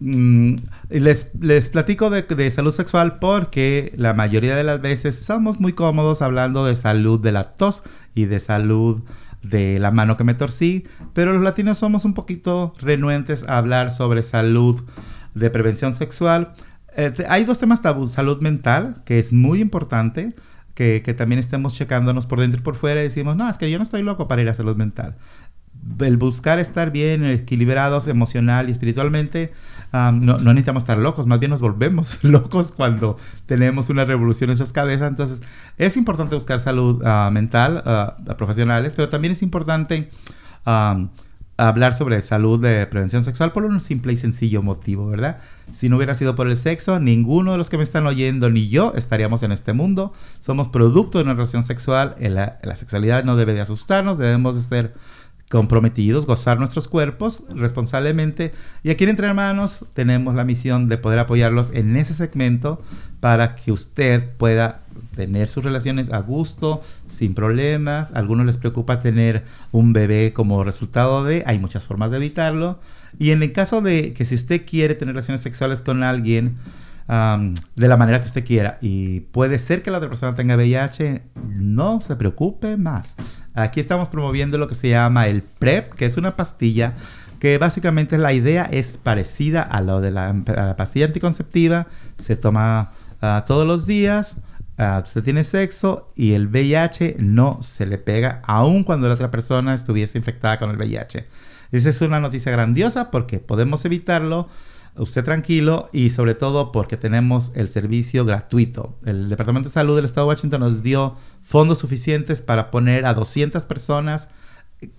[0.01, 0.55] Mm,
[0.89, 6.21] les, les, platico de, salud sexual porque la mayoría de las veces somos muy cómodos
[6.21, 7.83] hablando de salud de la tos
[8.15, 9.03] y de salud
[9.43, 13.91] de la mano que me torcí, pero los latinos somos un poquito renuentes a hablar
[13.91, 14.81] sobre salud
[15.33, 16.53] de prevención sexual.
[16.95, 20.33] Eh, hay dos temas tabú, salud mental, que es muy importante,
[20.75, 23.69] que, que, también estemos checándonos por dentro y por fuera y decimos, no, es que
[23.69, 25.17] yo no estoy loco para ir a salud mental
[25.99, 29.51] el buscar estar bien, equilibrados emocional y espiritualmente,
[29.91, 34.73] no, necesitamos estar locos, más bien nos volvemos locos cuando tenemos una revolución en nuestras
[34.73, 35.10] cabezas.
[35.10, 35.41] Entonces,
[35.78, 40.10] es importante buscar salud ah, mental a ah, profesionales, pero también es importante
[41.58, 45.39] hablar sobre salud de prevención sexual por un simple y sencillo motivo, ¿verdad?
[45.73, 48.69] Si no hubiera sido por el sexo, ninguno de los que me están oyendo ni
[48.69, 50.13] yo estaríamos en este mundo.
[50.41, 52.15] Somos producto de una relación sexual.
[52.19, 54.93] La, la sexualidad no debe de asustarnos, debemos de ser
[55.49, 58.53] comprometidos, gozar nuestros cuerpos responsablemente.
[58.83, 62.81] Y aquí en Entre Hermanos tenemos la misión de poder apoyarlos en ese segmento
[63.19, 64.81] para que usted pueda
[65.15, 68.12] tener sus relaciones a gusto, sin problemas.
[68.13, 72.79] A algunos les preocupa tener un bebé como resultado de, hay muchas formas de evitarlo.
[73.17, 76.57] Y en el caso de que si usted quiere tener relaciones sexuales con alguien,
[77.09, 78.77] de la manera que usted quiera.
[78.81, 83.15] Y puede ser que la otra persona tenga VIH, no se preocupe más.
[83.55, 86.93] Aquí estamos promoviendo lo que se llama el PrEP, que es una pastilla
[87.39, 91.87] que básicamente la idea es parecida a lo de la, pastilla anticonceptiva.
[92.17, 92.91] Se toma
[93.21, 94.37] ah, todos los días.
[94.77, 99.29] Uh, usted tiene sexo y el VIH no se le pega, aun cuando la otra
[99.29, 101.25] persona estuviese infectada con el VIH.
[101.73, 104.47] Esa es una noticia grandiosa porque podemos evitarlo
[104.95, 108.97] usted tranquilo y sobre todo porque tenemos el servicio gratuito.
[109.06, 113.13] El Departamento de Salud del Estado de Washington nos dio fondos suficientes para poner a
[113.13, 114.30] 200 personas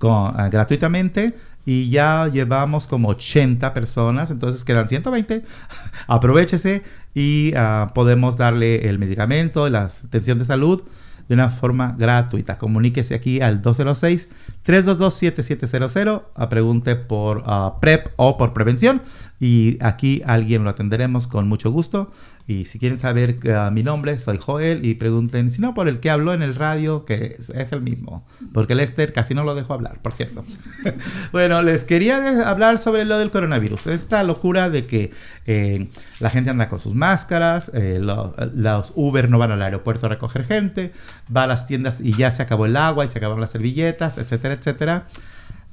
[0.02, 1.34] ah, gratuitamente
[1.66, 5.42] y ya llevamos como 80 personas, entonces quedan 120.
[6.06, 6.82] Aprovechese
[7.14, 10.82] y ah, podemos darle el medicamento, la atención de salud
[11.28, 12.58] de una forma gratuita.
[12.58, 19.00] Comuníquese aquí al 206-322-7700 a pregunte por ah, PrEP o por prevención
[19.40, 22.12] y aquí alguien lo atenderemos con mucho gusto.
[22.46, 26.00] Y si quieren saber uh, mi nombre, soy Joel y pregunten, si no, por el
[26.00, 28.26] que habló en el radio, que es, el mismo.
[28.52, 30.44] Porque Lester casi no lo dejó hablar, por cierto.
[31.32, 33.86] bueno, les quería hablar sobre lo del coronavirus.
[33.86, 35.12] Esta locura de que
[35.46, 35.88] eh,
[36.18, 40.44] la gente anda con sus máscaras, eh, los Uber no van al aeropuerto a recoger
[40.44, 40.92] gente,
[41.34, 44.18] va a las tiendas y ya se acabó el agua y se acabaron las servilletas,
[44.18, 45.06] etcétera, etcétera.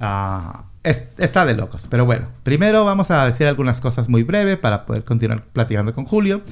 [0.00, 1.86] Ah, está de locos.
[1.90, 6.04] Pero bueno, primero vamos a decir algunas cosas muy breves para poder continuar platicando con
[6.04, 6.42] Julio.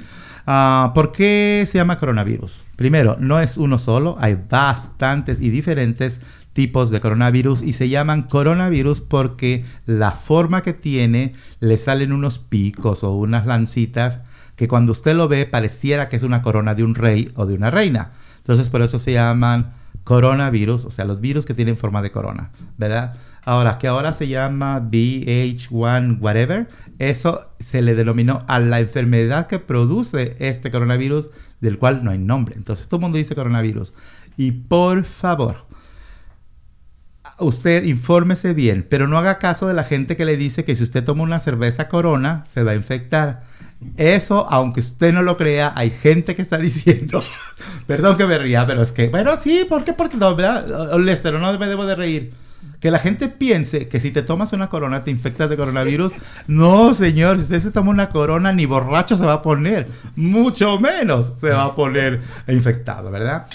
[0.46, 2.66] Ah, ¿Por qué se llama coronavirus?
[2.76, 6.20] Primero, no es uno solo, hay bastantes y diferentes
[6.52, 12.38] tipos de coronavirus y se llaman coronavirus porque la forma que tiene le salen unos
[12.38, 14.20] picos o unas lancitas
[14.54, 17.54] que cuando usted lo ve pareciera que es una corona de un rey o de
[17.54, 18.12] una reina.
[18.38, 19.74] Entonces por eso se llaman
[20.04, 23.14] coronavirus, o sea, los virus que tienen forma de corona, ¿verdad?
[23.46, 26.66] Ahora, que ahora se llama BH1 whatever,
[26.98, 31.30] eso se le denominó a la enfermedad que produce este coronavirus,
[31.60, 32.56] del cual no hay nombre.
[32.56, 33.92] Entonces todo el mundo dice coronavirus.
[34.36, 35.64] Y por favor,
[37.38, 40.82] usted infórmese bien, pero no haga caso de la gente que le dice que si
[40.82, 43.44] usted toma una cerveza corona, se va a infectar.
[43.96, 47.22] Eso, aunque usted no lo crea, hay gente que está diciendo,
[47.86, 49.92] perdón que me ría, pero es que, bueno, sí, ¿por qué?
[49.92, 50.98] Porque no, ¿verdad?
[50.98, 52.45] Lester, no me debo de reír.
[52.80, 56.12] Que la gente piense que si te tomas una corona te infectas de coronavirus.
[56.46, 59.88] No, señor, si usted se toma una corona, ni borracho se va a poner.
[60.14, 63.46] Mucho menos se va a poner infectado, ¿verdad?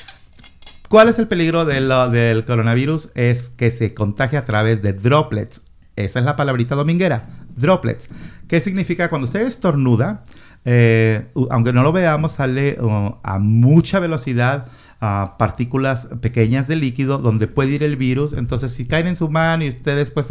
[0.90, 3.10] ¿Cuál es el peligro del coronavirus?
[3.16, 5.62] Es que se contagia a través de droplets.
[5.96, 8.10] Esa es la palabrita dominguera, droplets.
[8.48, 10.24] ¿Qué significa cuando usted estornuda?
[10.66, 14.68] Eh, aunque no lo veamos, sale uh, a mucha velocidad
[15.02, 18.34] partículas pequeñas de líquido donde puede ir el virus.
[18.34, 20.28] Entonces, si caen en su mano y usted después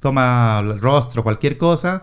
[0.00, 2.02] toma el rostro, cualquier cosa,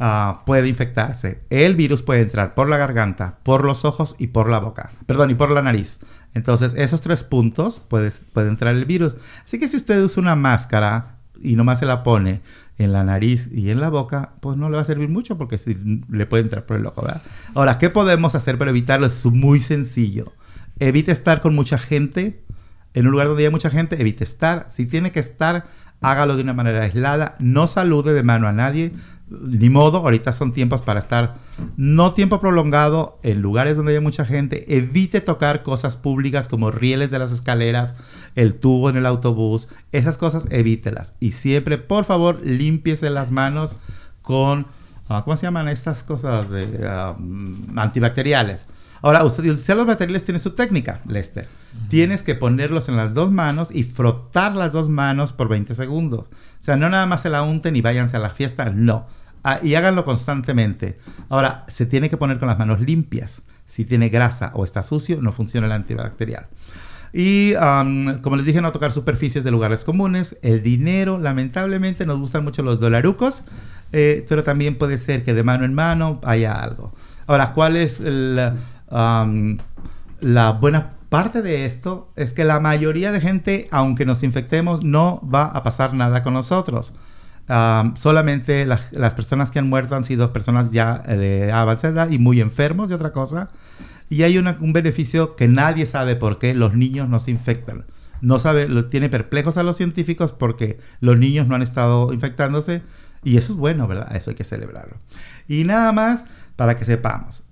[0.00, 1.44] ah, puede infectarse.
[1.50, 4.90] El virus puede entrar por la garganta, por los ojos y por la boca.
[5.06, 6.00] Perdón, y por la nariz.
[6.34, 9.14] Entonces, esos tres puntos puede, puede entrar el virus.
[9.44, 12.40] Así que si usted usa una máscara y nomás se la pone
[12.78, 15.58] en la nariz y en la boca, pues no le va a servir mucho porque
[15.58, 15.78] si
[16.10, 17.06] le puede entrar por el ojo.
[17.54, 19.06] Ahora, ¿qué podemos hacer para evitarlo?
[19.06, 20.32] Es muy sencillo.
[20.86, 22.42] Evite estar con mucha gente.
[22.94, 24.66] En un lugar donde hay mucha gente, evite estar.
[24.70, 25.66] Si tiene que estar,
[26.00, 27.36] hágalo de una manera aislada.
[27.38, 28.92] No salude de mano a nadie
[29.40, 31.36] ni modo, ahorita son tiempos para estar
[31.76, 34.76] no tiempo prolongado en lugares donde hay mucha gente.
[34.76, 37.94] Evite tocar cosas públicas como rieles de las escaleras,
[38.34, 41.14] el tubo en el autobús, esas cosas evítelas.
[41.20, 43.76] Y siempre, por favor, límpiese las manos
[44.22, 44.66] con,
[45.08, 46.50] ah, ¿cómo se llaman estas cosas?
[46.50, 47.16] De, ah,
[47.76, 48.68] antibacteriales.
[49.02, 51.48] Ahora, usted los materiales tiene su técnica, Lester.
[51.88, 56.28] Tienes que ponerlos en las dos manos y frotar las dos manos por 20 segundos.
[56.60, 59.06] O sea, no nada más se la unten y váyanse a la fiesta, no
[59.44, 60.98] Ah, y háganlo constantemente.
[61.28, 63.42] Ahora, se tiene que poner con las manos limpias.
[63.66, 66.46] Si tiene grasa o está sucio, no funciona el antibacterial.
[67.12, 67.54] Y
[68.22, 70.38] como les dije, no tocar superficies de lugares comunes.
[70.42, 73.42] El dinero, lamentablemente, nos gustan mucho los dolarucos,
[73.92, 76.94] eh, pero también puede ser que de mano en mano haya algo.
[77.26, 78.00] Ahora, ¿cuál es
[78.92, 82.12] la buena parte de esto?
[82.16, 86.34] Es que la mayoría de gente, aunque nos infectemos, no va a pasar nada con
[86.34, 86.92] nosotros
[87.96, 92.40] solamente las personas que han muerto han sido personas ya eh, de avanzada y muy
[92.40, 93.50] enfermos de otra cosa.
[94.08, 97.86] Y hay un beneficio que nadie sabe por qué los niños no se infectan.
[98.20, 102.82] No sabe, lo, tiene perplejos a los científicos porque los niños no han estado infectándose.
[103.24, 104.14] Y eso es bueno, ¿verdad?
[104.14, 104.96] Eso hay que celebrarlo.
[105.48, 106.24] Y nada más
[106.56, 107.44] para que sepamos.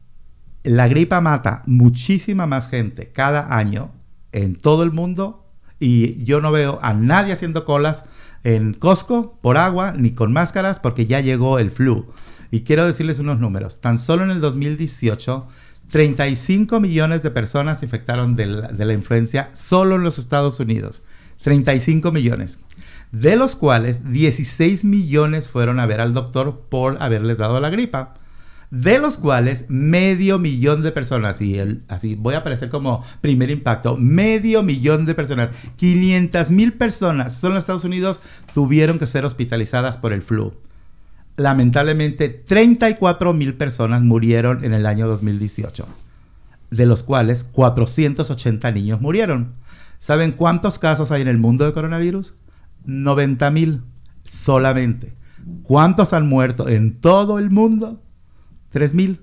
[0.63, 3.93] La gripa mata muchísima más gente cada año
[4.33, 5.47] en todo el mundo.
[5.79, 8.05] Y yo no veo a nadie haciendo colas
[8.45, 12.13] en Costco por agua ni con máscaras porque ya llegó el flu.
[12.51, 13.81] Y quiero decirles unos números.
[13.81, 15.47] Tan solo en el 2018,
[15.91, 20.61] 35 millones de personas se infectaron de la, de la influencia solo en los Estados
[20.61, 21.03] Unidos.
[21.43, 22.59] 35 millones.
[23.13, 28.20] De los cuales 16 millones fueron a ver al doctor por haberles dado la gripa
[28.71, 33.51] de los cuales medio millón de personas, y el, así voy a aparecer como primer
[33.51, 38.21] impacto, medio millón de personas, 500 mil personas solo en Estados Unidos
[38.55, 40.55] tuvieron que ser hospitalizadas por el flu.
[41.37, 45.87] Lamentablemente, 34 mil personas murieron en el año 2018,
[46.71, 49.55] de los cuales 480 niños murieron.
[49.99, 52.35] ¿Saben cuántos casos hay en el mundo de coronavirus?
[52.85, 53.83] 90 mil
[54.23, 55.15] solamente.
[55.63, 58.03] ¿Cuántos han muerto en todo el mundo?
[58.73, 59.21] 3.000.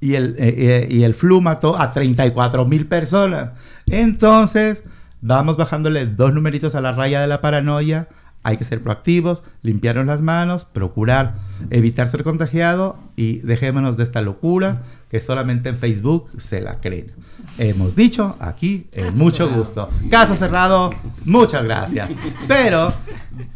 [0.00, 3.52] Y el, eh, eh, y el flu mató a 34 mil personas.
[3.86, 4.82] Entonces,
[5.20, 8.08] vamos bajándole dos numeritos a la raya de la paranoia.
[8.42, 11.36] Hay que ser proactivos, limpiarnos las manos, procurar
[11.70, 17.12] evitar ser contagiado y dejémonos de esta locura que solamente en Facebook se la creen.
[17.58, 19.88] Hemos dicho aquí, en mucho gusto.
[20.10, 20.90] Caso cerrado,
[21.24, 22.10] muchas gracias.
[22.48, 22.92] Pero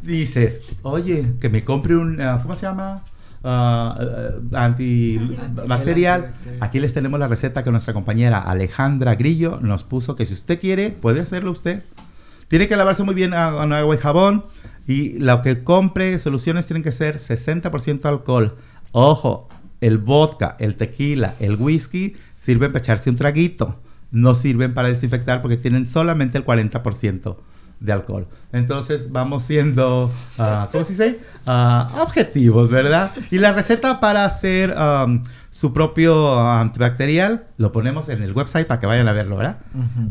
[0.02, 3.02] dices, oye, que me compre un, ¿cómo se llama?
[3.42, 6.34] Uh, antibacterial.
[6.60, 10.60] Aquí les tenemos la receta que nuestra compañera Alejandra Grillo nos puso, que si usted
[10.60, 11.82] quiere, puede hacerlo usted.
[12.48, 14.44] Tiene que lavarse muy bien con agua y jabón.
[14.86, 18.56] Y lo que compre, soluciones tienen que ser 60% alcohol.
[18.92, 19.48] Ojo,
[19.80, 23.80] el vodka, el tequila, el whisky sirven para echarse un traguito.
[24.12, 27.36] No sirven para desinfectar porque tienen solamente el 40%
[27.80, 28.26] de alcohol.
[28.52, 31.20] Entonces vamos siendo, uh, ¿cómo se dice?
[31.46, 33.12] Uh, objetivos, ¿verdad?
[33.30, 38.80] Y la receta para hacer um, su propio antibacterial lo ponemos en el website para
[38.80, 39.58] que vayan a verlo, ¿verdad?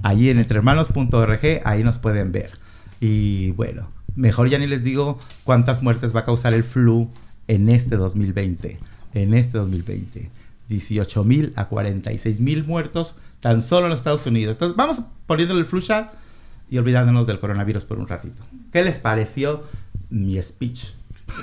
[0.04, 2.52] Allí en entrehermanos.org, ahí nos pueden ver.
[3.00, 7.10] Y bueno, mejor ya ni les digo cuántas muertes va a causar el flu
[7.48, 8.78] en este 2020.
[9.14, 10.32] En este 2020.
[10.68, 14.54] 18 mil a 46 mil muertos tan solo en los Estados Unidos.
[14.54, 16.08] Entonces vamos poniéndole el flu shot
[16.70, 18.44] y olvidándonos del coronavirus por un ratito.
[18.72, 19.64] ¿Qué les pareció
[20.10, 20.94] mi speech?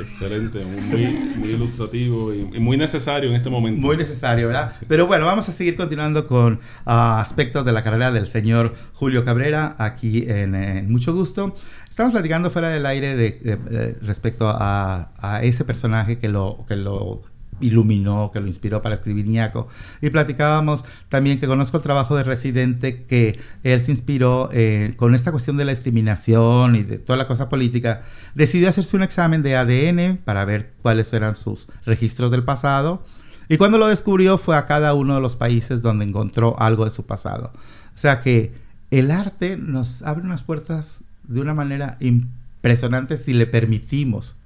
[0.00, 3.80] Excelente, muy, ilustrativo y, muy necesario en este momento.
[3.80, 4.72] Muy necesario, ¿verdad?
[4.86, 9.24] Pero bueno, vamos a seguir continuando con ah, aspectos de la carrera del señor Julio
[9.24, 11.56] Cabrera aquí en, Mucho Gusto.
[11.90, 17.22] Estamos platicando fuera del aire de, respecto a, a, ese personaje que lo, que lo
[17.62, 19.68] iluminó, que lo inspiró para escribir Ñaco.
[20.00, 25.14] Y platicábamos también que conozco el trabajo de Residente, que él se inspiró eh, con
[25.14, 28.02] esta cuestión de la discriminación y de toda la cosa política.
[28.34, 33.04] Decidió hacerse un examen de ADN para ver cuáles eran sus registros del pasado.
[33.48, 36.90] Y cuando lo descubrió fue a cada uno de los países donde encontró algo de
[36.90, 37.52] su pasado.
[37.94, 38.54] O sea que
[38.90, 44.36] el arte nos abre unas puertas de una manera impresionante si le permitimos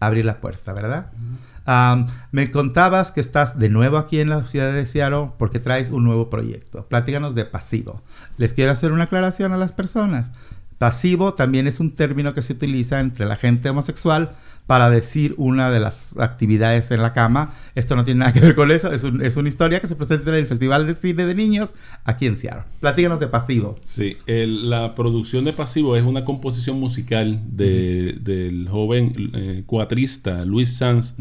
[0.00, 1.12] abrir la puerta, ¿verdad?
[2.30, 6.04] Me contabas que estás de nuevo aquí en la ciudad de Seattle porque traes un
[6.04, 6.86] nuevo proyecto.
[6.88, 8.02] Platícanos de pasivo.
[8.36, 10.30] Les quiero hacer una aclaración a las personas.
[10.82, 14.32] Pasivo también es un término que se utiliza entre la gente homosexual
[14.66, 17.54] para decir una de las actividades en la cama.
[17.76, 20.38] Esto no tiene nada que ver con eso, es, una historia que se presenta en
[20.38, 21.72] el Festival de Cine de Niños
[22.02, 22.64] aquí en Seattle.
[22.80, 23.78] Platíganos de Pasivo.
[23.80, 31.14] Sí, la producción de Pasivo es una composición musical del joven eh, cuatrista Luis Sanz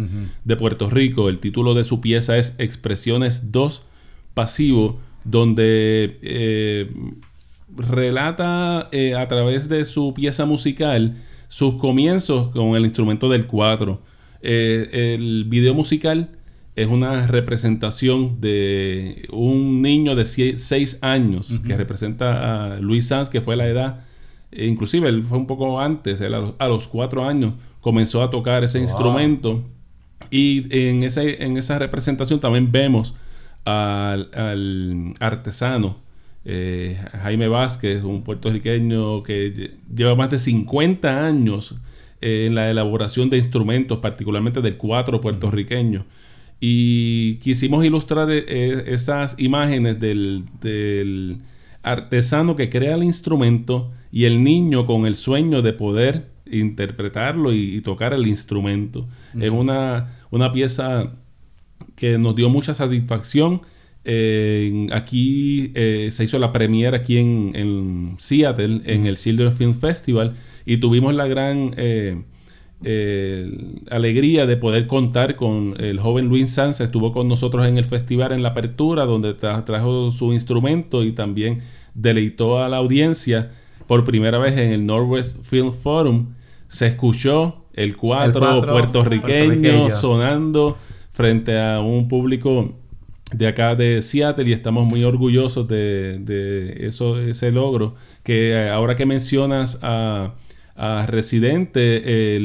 [0.43, 1.29] de Puerto Rico.
[1.29, 3.83] El título de su pieza es Expresiones 2
[4.33, 6.89] Pasivo, donde eh,
[7.75, 11.15] relata eh, a través de su pieza musical
[11.47, 14.01] sus comienzos con el instrumento del cuatro.
[14.41, 16.29] Eh, el video musical
[16.75, 23.41] es una representación de un niño de 6 años que representa a Luis Sanz, que
[23.41, 24.05] fue la edad,
[24.51, 28.79] e inclusive él fue un poco antes, a, los, 4 años comenzó a tocar ese
[28.79, 29.63] instrumento.
[30.29, 33.13] Y en, ese, en esa representación también vemos
[33.65, 35.97] al, al artesano
[36.43, 41.75] eh, Jaime Vázquez, un puertorriqueño que lleva más de 50 años
[42.21, 46.05] eh, en la elaboración de instrumentos, particularmente del cuatro puertorriqueño.
[46.59, 51.39] Y quisimos ilustrar eh, esas imágenes del,
[51.83, 57.81] artesano que crea el instrumento y el niño con el sueño de poder interpretarlo y,
[57.81, 59.07] tocar el instrumento.
[59.39, 61.13] Es una, una pieza
[61.95, 63.61] que nos dio mucha satisfacción
[64.03, 70.35] aquí eh, se hizo la premiere aquí en, Seattle, en el Children's Film Festival,
[70.65, 72.23] y tuvimos la gran eh,
[72.83, 73.51] eh,
[73.91, 76.81] alegría de poder contar con el joven Luis Sanz.
[76.81, 81.61] Estuvo con nosotros en el festival en la apertura, donde trajo su instrumento y también
[81.93, 83.51] deleitó a la audiencia
[83.87, 86.33] por primera vez en el Northwest Film Forum.
[86.69, 90.77] Se escuchó el cuatro, puertorriqueño sonando
[91.11, 92.73] frente a un público
[93.31, 97.95] de acá de Seattle y estamos muy orgullosos de, eso, ese logro.
[98.23, 100.35] Que eh, ahora que mencionas a,
[101.05, 102.37] Residente,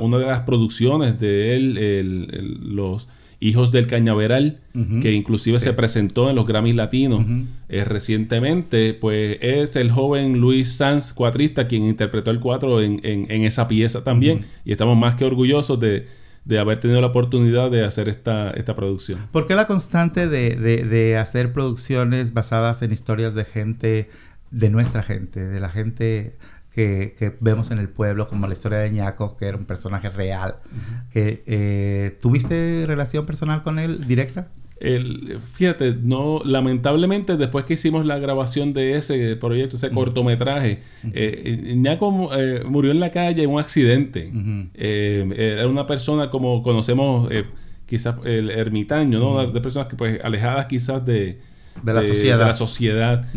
[0.00, 3.08] una de las producciones de él, los
[3.40, 4.60] Hijos del Cañaveral,
[5.02, 7.26] que inclusive se presentó en los Grammys Latinos
[7.68, 13.42] eh, recientemente, pues es el joven Luis Sanz, cuatrista, quien interpretó el cuatro en, en,
[13.42, 14.46] esa pieza también.
[14.64, 16.06] Y estamos más que orgullosos de
[16.44, 19.18] de haber tenido la oportunidad de hacer esta, esta producción.
[19.32, 24.10] ¿Por qué la constante de, de, hacer producciones basadas en historias de gente,
[24.50, 26.36] de nuestra gente, de la gente
[26.70, 30.10] que, que, vemos en el pueblo, como la historia de Ñaco, que era un personaje
[30.10, 30.56] real.
[31.12, 34.48] que, eh, ¿Tuviste relación personal con él directa?
[34.80, 41.74] El, fíjate, no, lamentablemente después que hicimos la grabación de ese proyecto, ese cortometraje, eh,
[41.76, 44.32] Ñaco eh, murió en la calle en un accidente.
[44.74, 47.30] Eh, era una persona como conocemos
[47.86, 49.46] quizás el ermitaño, ¿no?
[49.46, 51.38] De personas que pues alejadas quizás de,
[51.82, 52.38] de la sociedad.
[52.38, 53.28] De la sociedad.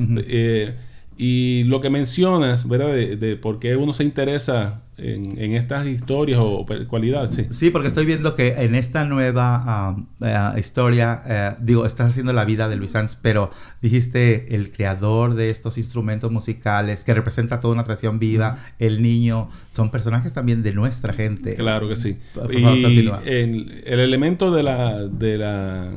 [1.17, 2.93] Y lo que mencionas, ¿verdad?
[2.93, 7.45] De, por qué uno se interesa en, estas historias o cualidades, sí.
[7.51, 12.45] Sí, porque estoy viendo que en esta nueva eh, historia, eh, digo, estás haciendo la
[12.45, 17.75] vida de Luis Sanz, pero dijiste el creador de estos instrumentos musicales, que representa toda
[17.75, 21.55] una tradición viva, el niño, son personajes también de nuestra gente.
[21.55, 22.17] Claro que sí.
[22.49, 25.91] y el, elemento de la, de la,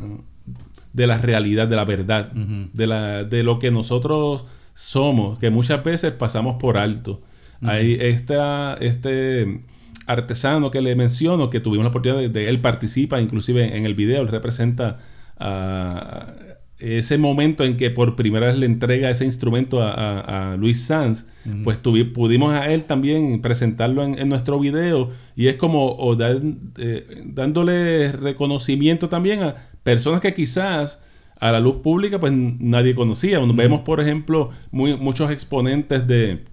[0.93, 4.45] de la realidad, de la verdad, de, la, de lo que nosotros
[4.75, 7.23] somos, que muchas veces pasamos por alto.
[7.63, 9.63] Hay este
[10.07, 14.23] artesano que le menciono, que tuvimos la oportunidad de, él participa inclusive en el video,
[14.23, 14.99] él representa
[16.79, 21.27] ese momento en que por primera vez le entrega ese instrumento a, Luis Sanz,
[21.63, 29.09] pues pudimos a él también presentarlo en, nuestro video y es como eh, dándole reconocimiento
[29.09, 31.03] también a personas que quizás
[31.39, 33.41] a la luz pública, pues nadie conocía.
[33.41, 36.45] Vemos, por ejemplo, muy, muchos exponentes de,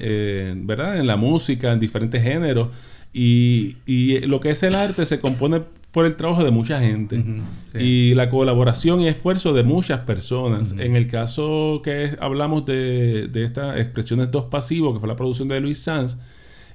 [0.00, 0.98] eh, ¿verdad?
[0.98, 2.68] En la música, en diferentes géneros.
[3.12, 7.22] Y, y, lo que es el arte se compone por el trabajo de mucha gente
[7.78, 10.74] y la colaboración y esfuerzo de muchas personas.
[10.76, 15.46] En el caso que hablamos de, de estas expresiones dos pasivos, que fue la producción
[15.46, 16.16] de Luis Sanz,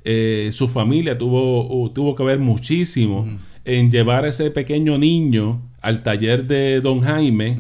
[0.06, 3.28] eh, su familia tuvo, tuvo que ver muchísimo
[3.66, 7.58] en llevar a ese pequeño niño al taller de Don Jaime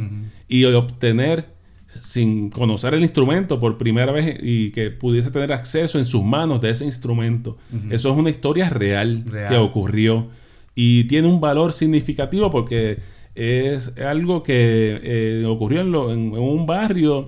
[0.47, 1.45] y obtener,
[2.01, 6.61] sin conocer el instrumento por primera vez y que pudiese tener acceso en sus manos
[6.61, 7.57] de ese instrumento.
[7.89, 10.27] Eso es una historia real, que ocurrió
[10.75, 12.99] y tiene un valor significativo porque
[13.35, 17.27] es algo que eh, ocurrió en, un barrio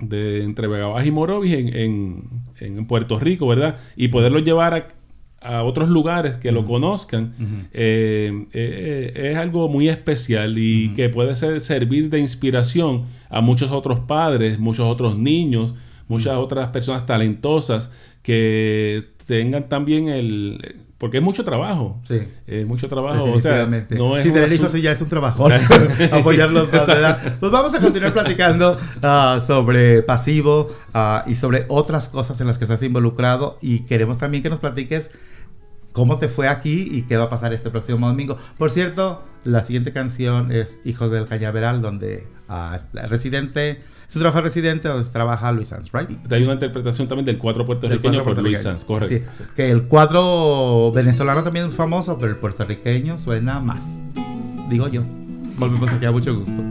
[0.00, 2.24] de entre Vega y Morovis en,
[2.58, 3.78] en, Puerto Rico, ¿verdad?
[3.96, 4.88] Y poderlo llevar a
[5.64, 7.34] otros lugares que lo conozcan,
[7.72, 13.70] eh, eh, es algo muy especial y que puede ser, servir de inspiración a muchos
[13.70, 15.74] otros padres, muchos otros niños,
[16.08, 17.90] muchas otras personas talentosas
[18.22, 20.76] que tengan también el...
[20.98, 22.00] Porque es mucho trabajo.
[22.04, 22.20] Sí.
[22.46, 23.24] Es mucho trabajo.
[23.24, 24.22] O sea, no es.
[24.22, 25.48] Si tener hijos ya es un trabajo.
[26.12, 27.38] Apoyarlos más, ¿verdad?
[27.40, 32.56] Pues vamos a continuar platicando ah, sobre pasivo ah, y sobre otras cosas en las
[32.56, 33.58] que estás involucrado.
[33.60, 35.10] Y queremos también que nos platiques
[35.92, 38.36] cómo te fue aquí y qué va a pasar este próximo domingo.
[38.58, 44.88] Por cierto, la siguiente canción es Hijos del Cañaveral, donde uh, residente, su trabajo residente
[44.88, 46.10] donde trabaja Luis Sanz, ¿right?
[46.32, 49.32] Hay una interpretación también del cuatro puertorriqueño por Luis Sanz, correcto.
[49.36, 53.84] Sí, que el cuadro venezolano también es famoso, pero el puertorriqueño suena más.
[54.68, 55.02] Digo yo.
[55.58, 56.62] Volvemos aquí a mucho gusto.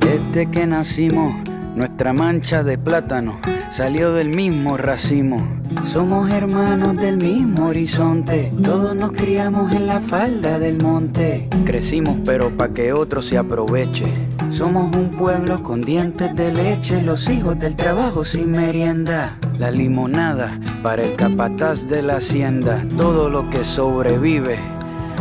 [0.00, 1.34] Desde que nacimos
[1.74, 5.44] nuestra mancha de plátano salió del mismo racimo.
[5.82, 11.48] Somos hermanos del mismo horizonte, todos nos criamos en la falda del monte.
[11.64, 14.06] Crecimos pero pa' que otro se aproveche.
[14.46, 19.36] Somos un pueblo con dientes de leche, los hijos del trabajo sin merienda.
[19.58, 24.58] La limonada para el capataz de la hacienda, todo lo que sobrevive.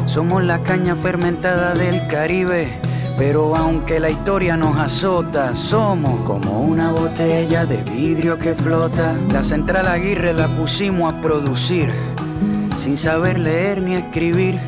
[0.05, 6.91] Somos la caña fermentada del Caribe pero aunque la historia nos azota, somos como una
[6.91, 9.15] botella de vidrio que flota.
[9.31, 11.93] La central Aguirre la pusimos a producir,
[12.75, 14.59] sin saber leer ni escribir.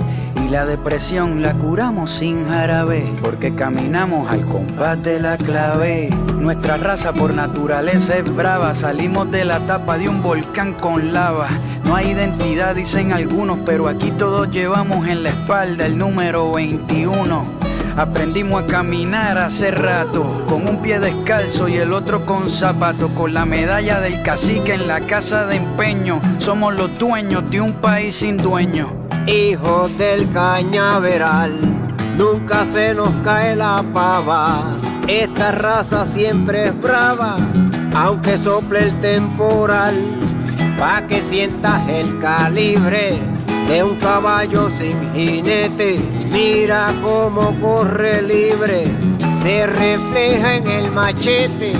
[0.44, 6.10] Y la depresión la curamos sin jarabe, porque caminamos al compás de la clave.
[6.38, 11.48] Nuestra raza por naturaleza es brava, salimos de la tapa de un volcán con lava.
[11.84, 17.65] No hay identidad, dicen algunos, pero aquí todos llevamos en la espalda el número 21.
[17.98, 23.34] Aprendimos a caminar hace rato, con un pie descalzo y el otro con zapato, con
[23.34, 26.20] la medalla del cacique en la casa de empeño.
[26.38, 28.92] Somos los dueños de un país sin dueño.
[29.28, 31.58] Hijos del cañaveral,
[32.18, 34.66] nunca se nos cae la pava.
[35.08, 37.38] Esta raza siempre es brava,
[37.94, 39.96] aunque sople el temporal,
[40.78, 43.35] pa' que sientas el calibre
[43.68, 46.00] de un caballo sin jinete.
[46.32, 48.88] Mira cómo corre libre,
[49.34, 51.74] se refleja en el machete.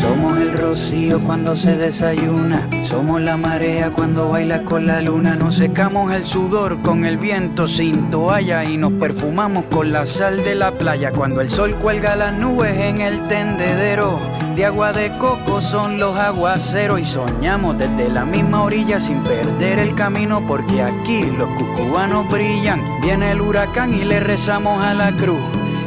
[0.00, 5.56] Somos el rocío cuando se desayuna, somos la marea cuando baila con la luna, nos
[5.56, 10.54] secamos el sudor con el viento sin toalla y nos perfumamos con la sal de
[10.54, 14.18] la playa cuando el sol cuelga las nubes en el tendedero
[14.56, 19.78] de agua de coco son los aguaceros y soñamos desde la misma orilla sin perder
[19.78, 22.82] el camino porque aquí los cucubanos brillan.
[23.00, 25.40] Viene el huracán y le rezamos a la cruz.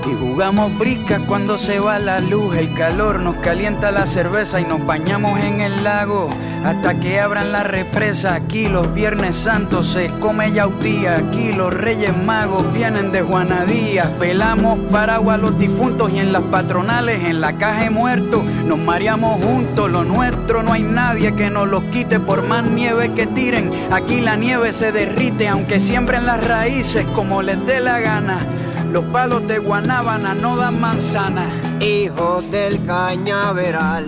[0.05, 4.65] Y jugamos briscas cuando se va la luz, el calor nos calienta la cerveza y
[4.65, 6.29] nos bañamos en el lago
[6.65, 8.33] hasta que abran la represa.
[8.33, 14.07] Aquí los Viernes Santos se come yautía, aquí los Reyes Magos vienen de Juanadías.
[14.19, 19.41] Pelamos paraguas los difuntos y en las patronales, en la caja de muertos, nos mareamos
[19.41, 19.89] juntos.
[19.89, 23.71] Lo nuestro no hay nadie que nos los quite por más nieve que tiren.
[23.89, 28.45] Aquí la nieve se derrite aunque siembren las raíces como les dé la gana.
[28.93, 31.47] Los palos de Guanábana no dan manzana.
[31.81, 34.05] Hijos del cañaveral,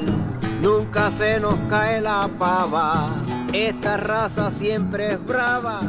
[0.61, 3.09] nunca se nos cae la pava.
[3.51, 5.79] Esta raza siempre es brava,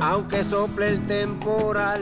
[0.00, 2.00] aunque sople el temporal.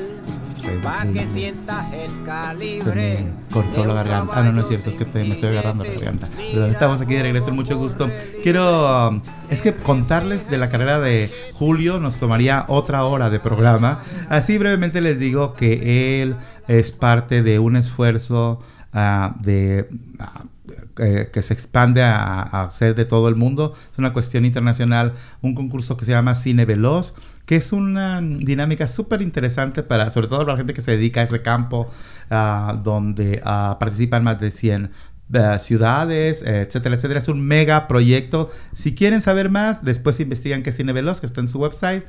[0.83, 3.27] Pa' que sientas el calibre.
[3.51, 4.33] cortó la garganta.
[4.35, 6.29] Ah, no, no es cierto, es que me estoy agarrando la garganta.
[6.37, 8.11] Pero estamos aquí de regreso, mucho gusto.
[8.43, 9.09] Quiero.
[9.09, 14.01] Um, es que contarles de la carrera de Julio nos tomaría otra hora de programa.
[14.31, 16.37] Así brevemente les digo que él
[16.67, 18.61] es parte de un esfuerzo
[18.95, 19.89] uh, de.
[20.19, 20.49] Uh,
[20.97, 23.75] que se expande a, a, ser de todo el mundo.
[23.93, 27.15] Es una cuestión internacional, un concurso que se llama Cine Veloz,
[27.47, 31.21] que es una dinámica súper interesante para, sobre todo para la gente que se dedica
[31.21, 31.91] a ese campo,
[32.31, 37.21] uh, donde uh, participan más de 100 uh, ciudades, etcétera, etcétera.
[37.21, 38.51] Es un mega proyecto.
[38.73, 42.05] Si quieren saber más, después investigan qué es Cine Veloz, que está en su website.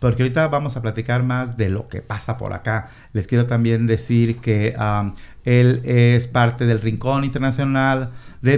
[0.00, 2.88] Porque ahorita vamos a platicar más de lo que pasa por acá.
[3.12, 8.10] Les quiero también decir que um, él es parte del Rincón Internacional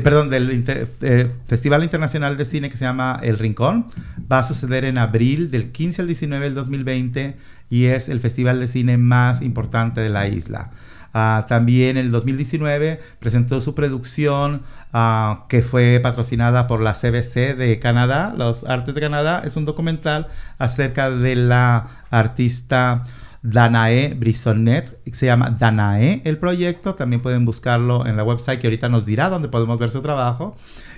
[0.02, 3.86] perdón, del eh, Festival Internacional de Cine que se llama El Rincón.
[4.30, 7.36] Va a suceder en abril, del 15 al 19 del 2020,
[7.70, 10.70] y es el festival de cine más importante de la isla.
[11.14, 17.56] Uh, también en el 2019 presentó su producción uh, que fue patrocinada por la CBC
[17.56, 19.42] de Canadá, Los Artes de Canadá.
[19.44, 20.28] Es un documental
[20.58, 23.04] acerca de la artista
[23.42, 28.88] Danae Brisonnet, se llama Danae el proyecto, también pueden buscarlo en la website que ahorita
[28.88, 30.56] nos dirá dónde podemos ver su trabajo.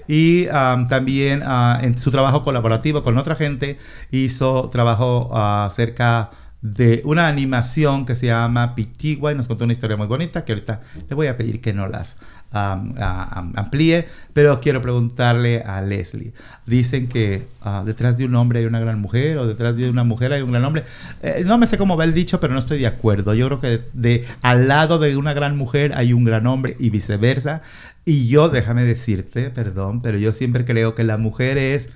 [0.08, 0.46] Y
[0.88, 3.78] también ah, en su trabajo colaborativo con otra gente
[4.10, 6.30] hizo trabajo uh, cerca
[6.62, 10.52] de una animación que se llama Pitigua y nos contó una historia muy bonita que
[10.52, 12.18] ahorita le voy a pedir que no las
[12.52, 16.32] amplíe, pero quiero preguntarle a Leslie.
[16.66, 20.04] Dicen que ah, detrás de un hombre hay una gran mujer o detrás de una
[20.04, 20.84] mujer hay un gran hombre.
[21.22, 23.34] Eh, no me sé cómo va el dicho, pero no estoy de acuerdo.
[23.34, 26.90] Yo creo que de, al lado de una gran mujer hay un gran hombre y
[26.90, 27.62] viceversa.
[28.04, 31.90] Y yo, déjame decirte, perdón, pero yo siempre creo que la mujer es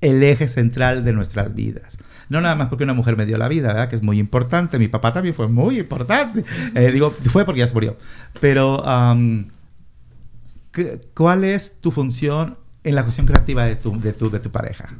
[0.00, 1.98] el eje central de nuestras vidas.
[2.30, 3.88] No nada más porque una mujer me dio la vida, ¿verdad?
[3.88, 4.78] Que es muy importante.
[4.78, 6.44] Mi papá también fue muy importante.
[6.74, 7.96] Eh, digo, fue porque ya se murió.
[8.40, 8.82] Pero,
[11.14, 14.96] ¿cuál es tu función en la cuestión creativa de tu, de tu, de tu pareja?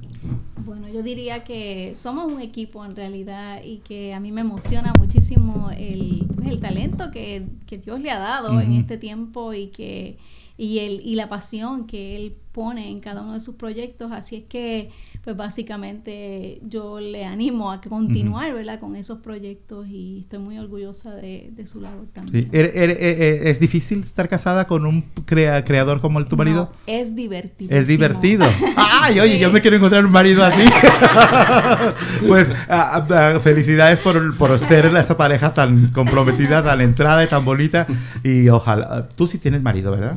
[0.64, 4.92] Bueno, yo diría que somos un equipo en realidad y que a mí me emociona
[4.94, 10.18] muchísimo el, el talento que, que, Dios le ha dado en este tiempo y que
[10.58, 14.12] y, el, y la pasión que él pone en cada uno de sus proyectos.
[14.12, 14.90] Así es que
[15.22, 18.80] pues básicamente yo le animo a continuar, ¿verdad?
[18.80, 22.48] Con esos proyectos y estoy muy orgullosa de, su labor también.
[22.52, 26.72] Eh, eh, ¿Es difícil estar casada con un creador como el tu marido?
[26.86, 27.76] es divertido.
[27.76, 28.46] Es divertido.
[28.76, 30.64] Ay, oye, yo me quiero encontrar un marido así.
[32.26, 37.44] pues ah, ah, felicidades por, por ser esa pareja tan comprometida, tan entrada y tan
[37.44, 37.86] bonita.
[38.24, 40.16] Y ojalá, tú sí tienes marido, ¿verdad?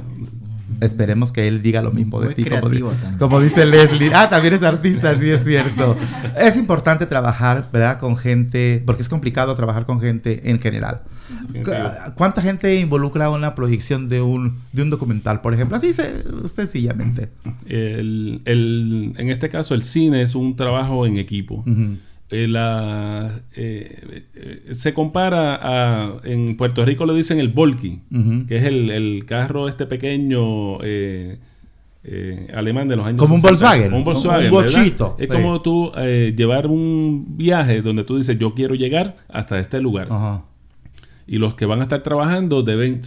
[0.83, 2.45] Esperemos que él diga lo mismo de ti.
[3.19, 4.11] Como, dice Leslie.
[4.13, 5.95] Ah, también es artista, sí es cierto.
[6.37, 7.99] Es importante trabajar, ¿verdad?
[7.99, 11.01] Con gente, porque es complicado trabajar con gente en general.
[12.15, 15.77] ¿Cuánta gente involucra una proyección de un, de un documental, por ejemplo?
[15.77, 17.29] Así sencillamente.
[17.65, 21.63] en este caso, el cine es un trabajo en equipo.
[22.33, 28.01] Eh, la, eh, eh, se compara a, en Puerto Rico le dicen el Volky,
[28.47, 30.79] que es el, carro este pequeño
[32.53, 33.93] alemán de los años Como un Volkswagen.
[33.93, 34.45] Un Volkswagen.
[34.45, 35.15] Un bochito.
[35.19, 35.91] Es como tú
[36.35, 40.07] llevar un viaje donde tú dices, yo quiero llegar hasta este lugar.
[41.27, 43.01] Y los que van a estar trabajando deben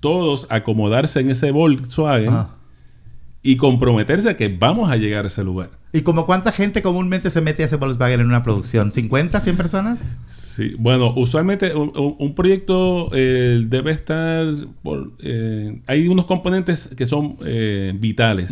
[0.00, 2.34] todos acomodarse en ese Volkswagen
[3.46, 5.68] y comprometerse a que vamos a llegar a ese lugar.
[5.92, 8.90] ¿Y como cuánta gente comúnmente se mete a ese Volkswagen en una producción?
[8.90, 10.02] ¿50, 100 personas?
[10.30, 14.46] Sí, bueno, usualmente un, proyecto eh, debe estar...
[14.82, 18.50] Por, eh, hay unos componentes que son eh, vitales.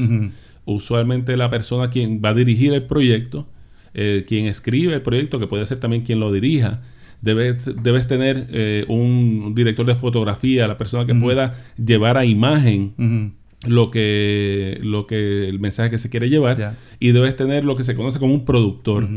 [0.67, 3.47] Usualmente la persona quien va a dirigir el proyecto,
[3.95, 6.83] quien escribe el proyecto, que puede ser también quien lo dirija,
[7.23, 13.33] Debes, debes tener un director de fotografía, la persona que pueda llevar a imagen
[13.67, 17.85] lo que, lo que el mensaje que se quiere llevar y debes tener lo que
[17.85, 19.09] se conoce como un productor.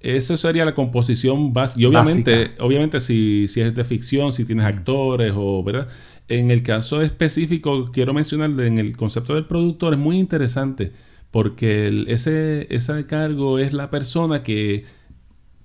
[0.00, 1.82] Eso sería la composición básica.
[1.82, 5.88] Y obviamente, obviamente si, si, es de ficción, si tienes actores o, ¿verdad?
[6.28, 10.92] En el caso específico, quiero mencionar en el concepto del productor, es muy interesante
[11.30, 14.84] porque ese, ese cargo es la persona que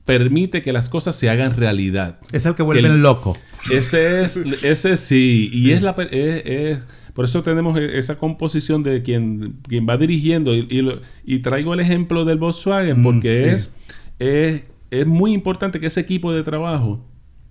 [0.05, 2.19] permite que las cosas se hagan realidad.
[2.31, 3.37] Es el que vuelve loco.
[3.71, 9.01] Ese es, ese sí, y es la es por eso tenemos e-, esa composición de
[9.01, 10.53] quien, quien va dirigiendo.
[10.53, 13.71] Y, traigo el ejemplo del Volkswagen porque es,
[14.19, 16.99] es, muy importante que ese equipo de trabajo,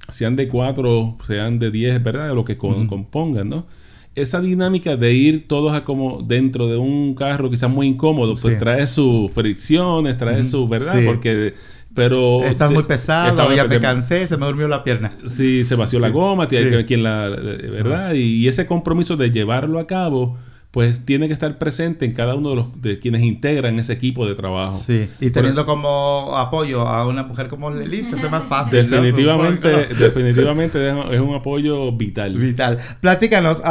[0.08, 2.32] sean de cuatro, sean de diez, ¿verdad?
[2.34, 3.66] Lo que compongan, ¿no?
[4.14, 8.58] Esa dinámica de ir todos a como dentro de un carro quizás muy incómodo, pues
[8.58, 11.02] trae sus fricciones, trae su, ¿verdad?
[11.04, 11.54] Porque
[11.94, 15.12] pero estás muy pesado, ya me cansé, se me durmió la pierna.
[15.26, 18.14] Sí, se vació la goma, tiene que ver quién la, ¿verdad?
[18.14, 20.36] Y, ese compromiso de llevarlo a cabo,
[20.70, 24.26] pues tiene que estar presente en cada uno de los de quienes integran ese equipo
[24.26, 24.78] de trabajo.
[24.78, 28.90] Sí, y teniendo como apoyo a una mujer como Lili, se hace más fácil.
[28.90, 32.36] Definitivamente, definitivamente es un apoyo vital.
[32.36, 32.78] Vital.
[33.00, 33.62] Platícanos,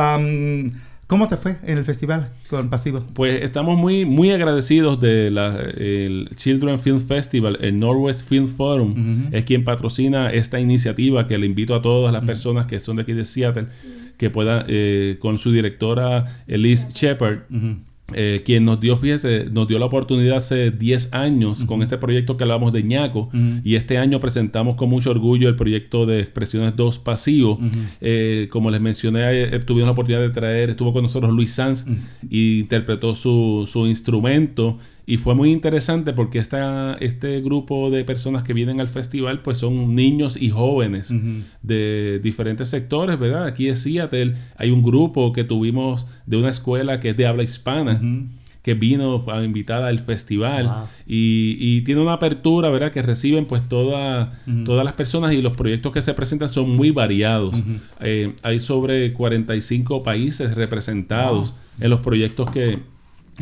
[1.14, 3.06] ¿Cómo te fue en el festival con Pasivo?
[3.14, 9.46] Pues estamos muy, muy agradecidos del el Children Film Festival, el Northwest Film Forum, es
[9.46, 13.14] quien patrocina esta iniciativa que le invito a todas las personas que son de aquí
[13.14, 13.68] de Seattle,
[14.18, 17.42] que puedan, eh, con su directora Elise Shepard,
[18.12, 22.36] eh, quien nos dio, fíjese, nos dio la oportunidad hace 10 años con este proyecto
[22.36, 23.30] que hablamos de ñaco
[23.64, 27.60] y este año presentamos con mucho orgullo el proyecto de Expresiones 2 Pasivo.
[28.02, 31.86] Eh, como les mencioné, eh, tuvimos la oportunidad de traer, estuvo con nosotros Luis Sanz
[32.30, 38.44] y interpretó su, su instrumento y fue muy interesante porque esta, este grupo de personas
[38.44, 41.14] que vienen al festival pues son niños y jóvenes
[41.62, 43.46] de diferentes sectores, ¿verdad?
[43.46, 47.44] Aquí en Seattle hay un grupo que tuvimos de una escuela que es de habla
[47.44, 48.02] hispana.
[48.62, 52.94] que vino invitada al festival y, tiene una apertura, ¿verdad?
[52.94, 57.62] Que reciben pues todas las personas y los proyectos que se presentan son muy variados.
[58.00, 62.80] Eh, hay sobre 45 países representados en los proyectos que,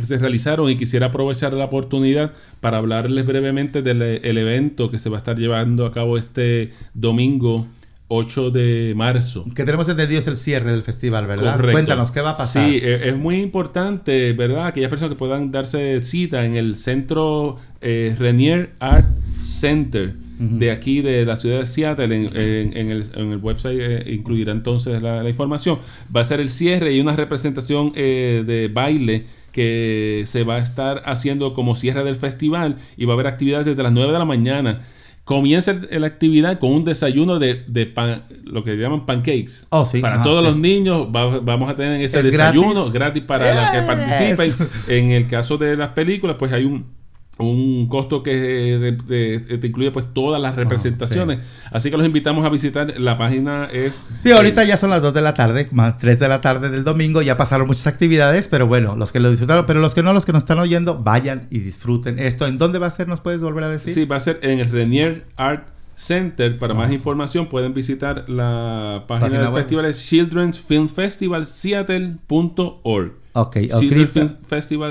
[0.03, 4.01] se realizaron y quisiera aprovechar la oportunidad para hablarles brevemente del
[4.37, 7.67] evento que se va a estar llevando a cabo este domingo
[8.13, 9.45] 8 de marzo.
[9.55, 11.59] Que tenemos entendido es el cierre del festival, ¿verdad?
[11.61, 12.69] Cuéntanos, ¿qué va a pasar?
[12.69, 14.67] Sí, e, es muy importante, ¿verdad?
[14.67, 19.07] Aquellas personas que puedan darse cita en el centro eh, Renier Art
[19.39, 25.27] Center de aquí, de la ciudad de Seattle, en, el, website eh, incluirá entonces la,
[25.27, 25.79] información.
[26.13, 30.59] Va a ser el cierre y una representación eh, de baile que se va a
[30.59, 34.19] estar haciendo como cierre del festival y va a haber actividades desde las 9 de
[34.19, 34.81] la mañana
[35.23, 39.65] comienza la actividad con un desayuno de, de pan, lo que llaman pancakes.
[39.69, 39.99] Oh, sí.
[39.99, 44.69] Para todos los niños vamos a tener ese desayuno gratis, para los que participen.
[44.87, 47.00] En el caso de las películas, pues hay un
[47.37, 51.39] un costo que te incluye pues todas las representaciones.
[51.71, 52.99] Así que los invitamos a visitar.
[52.99, 54.01] La página es...
[54.21, 56.83] Sí, ahorita ya son las 2 de la tarde, más 3 de la tarde del
[56.83, 57.21] domingo.
[57.21, 60.25] Ya pasaron muchas actividades, pero bueno, los que lo disfrutaron, pero los que no, los
[60.25, 62.45] que nos están oyendo, vayan y disfruten esto.
[62.45, 63.07] ¿En dónde va a ser?
[63.07, 63.93] ¿Nos puedes volver a decir?
[63.93, 66.59] Sí, va a ser en el Renier Art Center.
[66.59, 73.20] Para más información pueden visitar la página, del festival es Children's Film Festival Seattle.org.
[73.33, 73.57] Ok,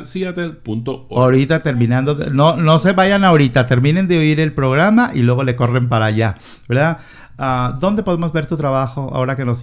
[0.07, 1.07] Seattle.org.
[1.11, 5.57] Ahorita terminando, no, no se vayan ahorita, terminen de oír el programa y luego le
[5.57, 6.36] corren para allá,
[6.68, 6.99] ¿verdad?
[7.38, 9.62] Uh, ¿Dónde podemos ver tu trabajo ahora que nos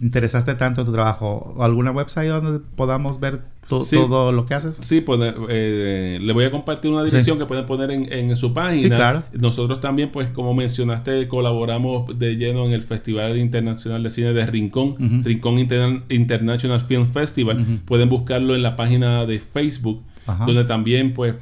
[0.00, 1.56] interesaste tanto en tu trabajo?
[1.60, 4.76] ¿Alguna website donde podamos ver todo lo que haces?
[4.80, 8.80] Sí, pues eh, le voy a compartir una dirección que pueden poner en, su página.
[8.80, 9.22] Sí, claro.
[9.32, 14.46] Nosotros también, pues como mencionaste, colaboramos de lleno en el Festival Internacional de Cine de
[14.46, 17.80] Rincón, Rincón International Film Festival.
[17.84, 20.02] Pueden buscarlo en la página de Facebook,
[20.46, 21.34] donde también pues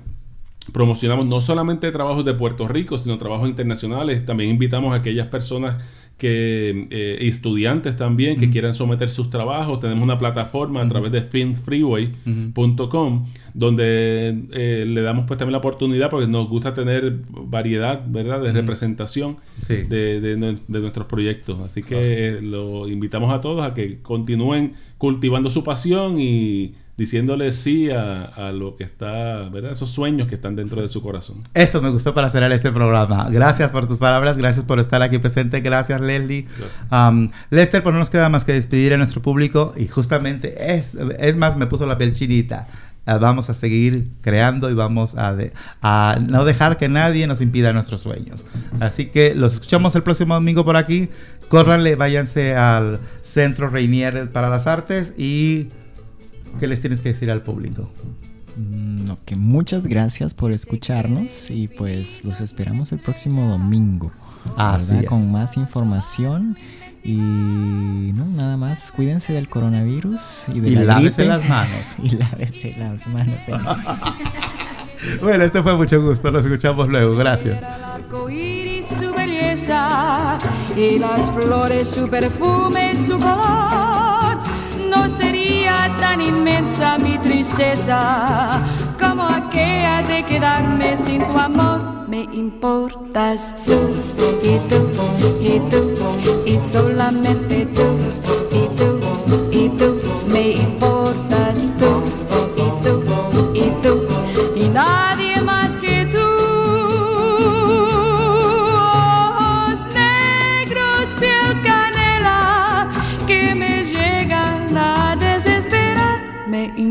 [0.72, 4.24] promocionamos no solamente trabajos de Puerto Rico, sino trabajos internacionales.
[4.26, 5.76] También invitamos a aquellas personas
[6.18, 9.78] que eh, estudiantes también que quieran someter sus trabajos.
[9.78, 16.10] Tenemos una plataforma a través de filmfreeway.com donde eh, le damos pues también la oportunidad
[16.10, 18.42] porque nos gusta tener variedad, ¿verdad?
[18.42, 19.36] De representación
[19.68, 21.60] de, de, nuestros proyectos.
[21.60, 27.90] Así que lo invitamos a todos a que continúen cultivando su pasión y diciéndole sí
[27.90, 29.70] a, lo que está, ¿verdad?
[29.70, 31.44] Esos sueños que están dentro de su corazón.
[31.54, 33.28] Eso me gustó para cerrar este programa.
[33.30, 36.46] Gracias por tus palabras, gracias por estar aquí presente, gracias Leslie.
[36.90, 40.92] Um, Lester, pues no nos queda más que despedir a nuestro público y justamente es,
[41.20, 42.66] es más, me puso la piel chinita.
[43.06, 45.34] Ah, vamos a seguir creando y vamos a,
[45.80, 48.44] a no dejar que nadie nos impida nuestros sueños.
[48.80, 51.08] Así que los escuchamos el próximo domingo por aquí.
[51.48, 55.68] Córranle, váyanse al Centro Reinier para las Artes y
[56.58, 57.90] ¿Qué les tienes que decir al público?
[58.56, 64.10] Mm, ok, muchas gracias por escucharnos y pues los esperamos el próximo domingo.
[64.56, 66.56] Así Con más información
[67.04, 68.90] y no, nada más.
[68.90, 71.86] Cuídense del coronavirus y de y lávese las manos.
[72.02, 73.42] y lávese las manos.
[75.22, 76.30] bueno, este fue mucho gusto.
[76.32, 77.14] Nos escuchamos luego.
[77.14, 77.62] Gracias.
[78.10, 80.38] su belleza
[80.76, 84.38] y las flores, su perfume, su color.
[84.90, 85.47] No sería
[86.00, 88.62] tan inmensa mi tristeza
[88.98, 91.80] como aquella de quedarme sin tu amor.
[92.08, 93.78] Me importas tú
[94.42, 94.80] y tú
[95.40, 95.80] y tú
[96.46, 97.88] y solamente tú
[98.50, 98.90] y tú
[99.50, 100.00] y tú.
[100.26, 102.17] Me importas tú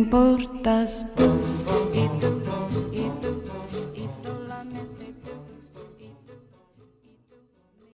[0.08, 1.57] importas dos.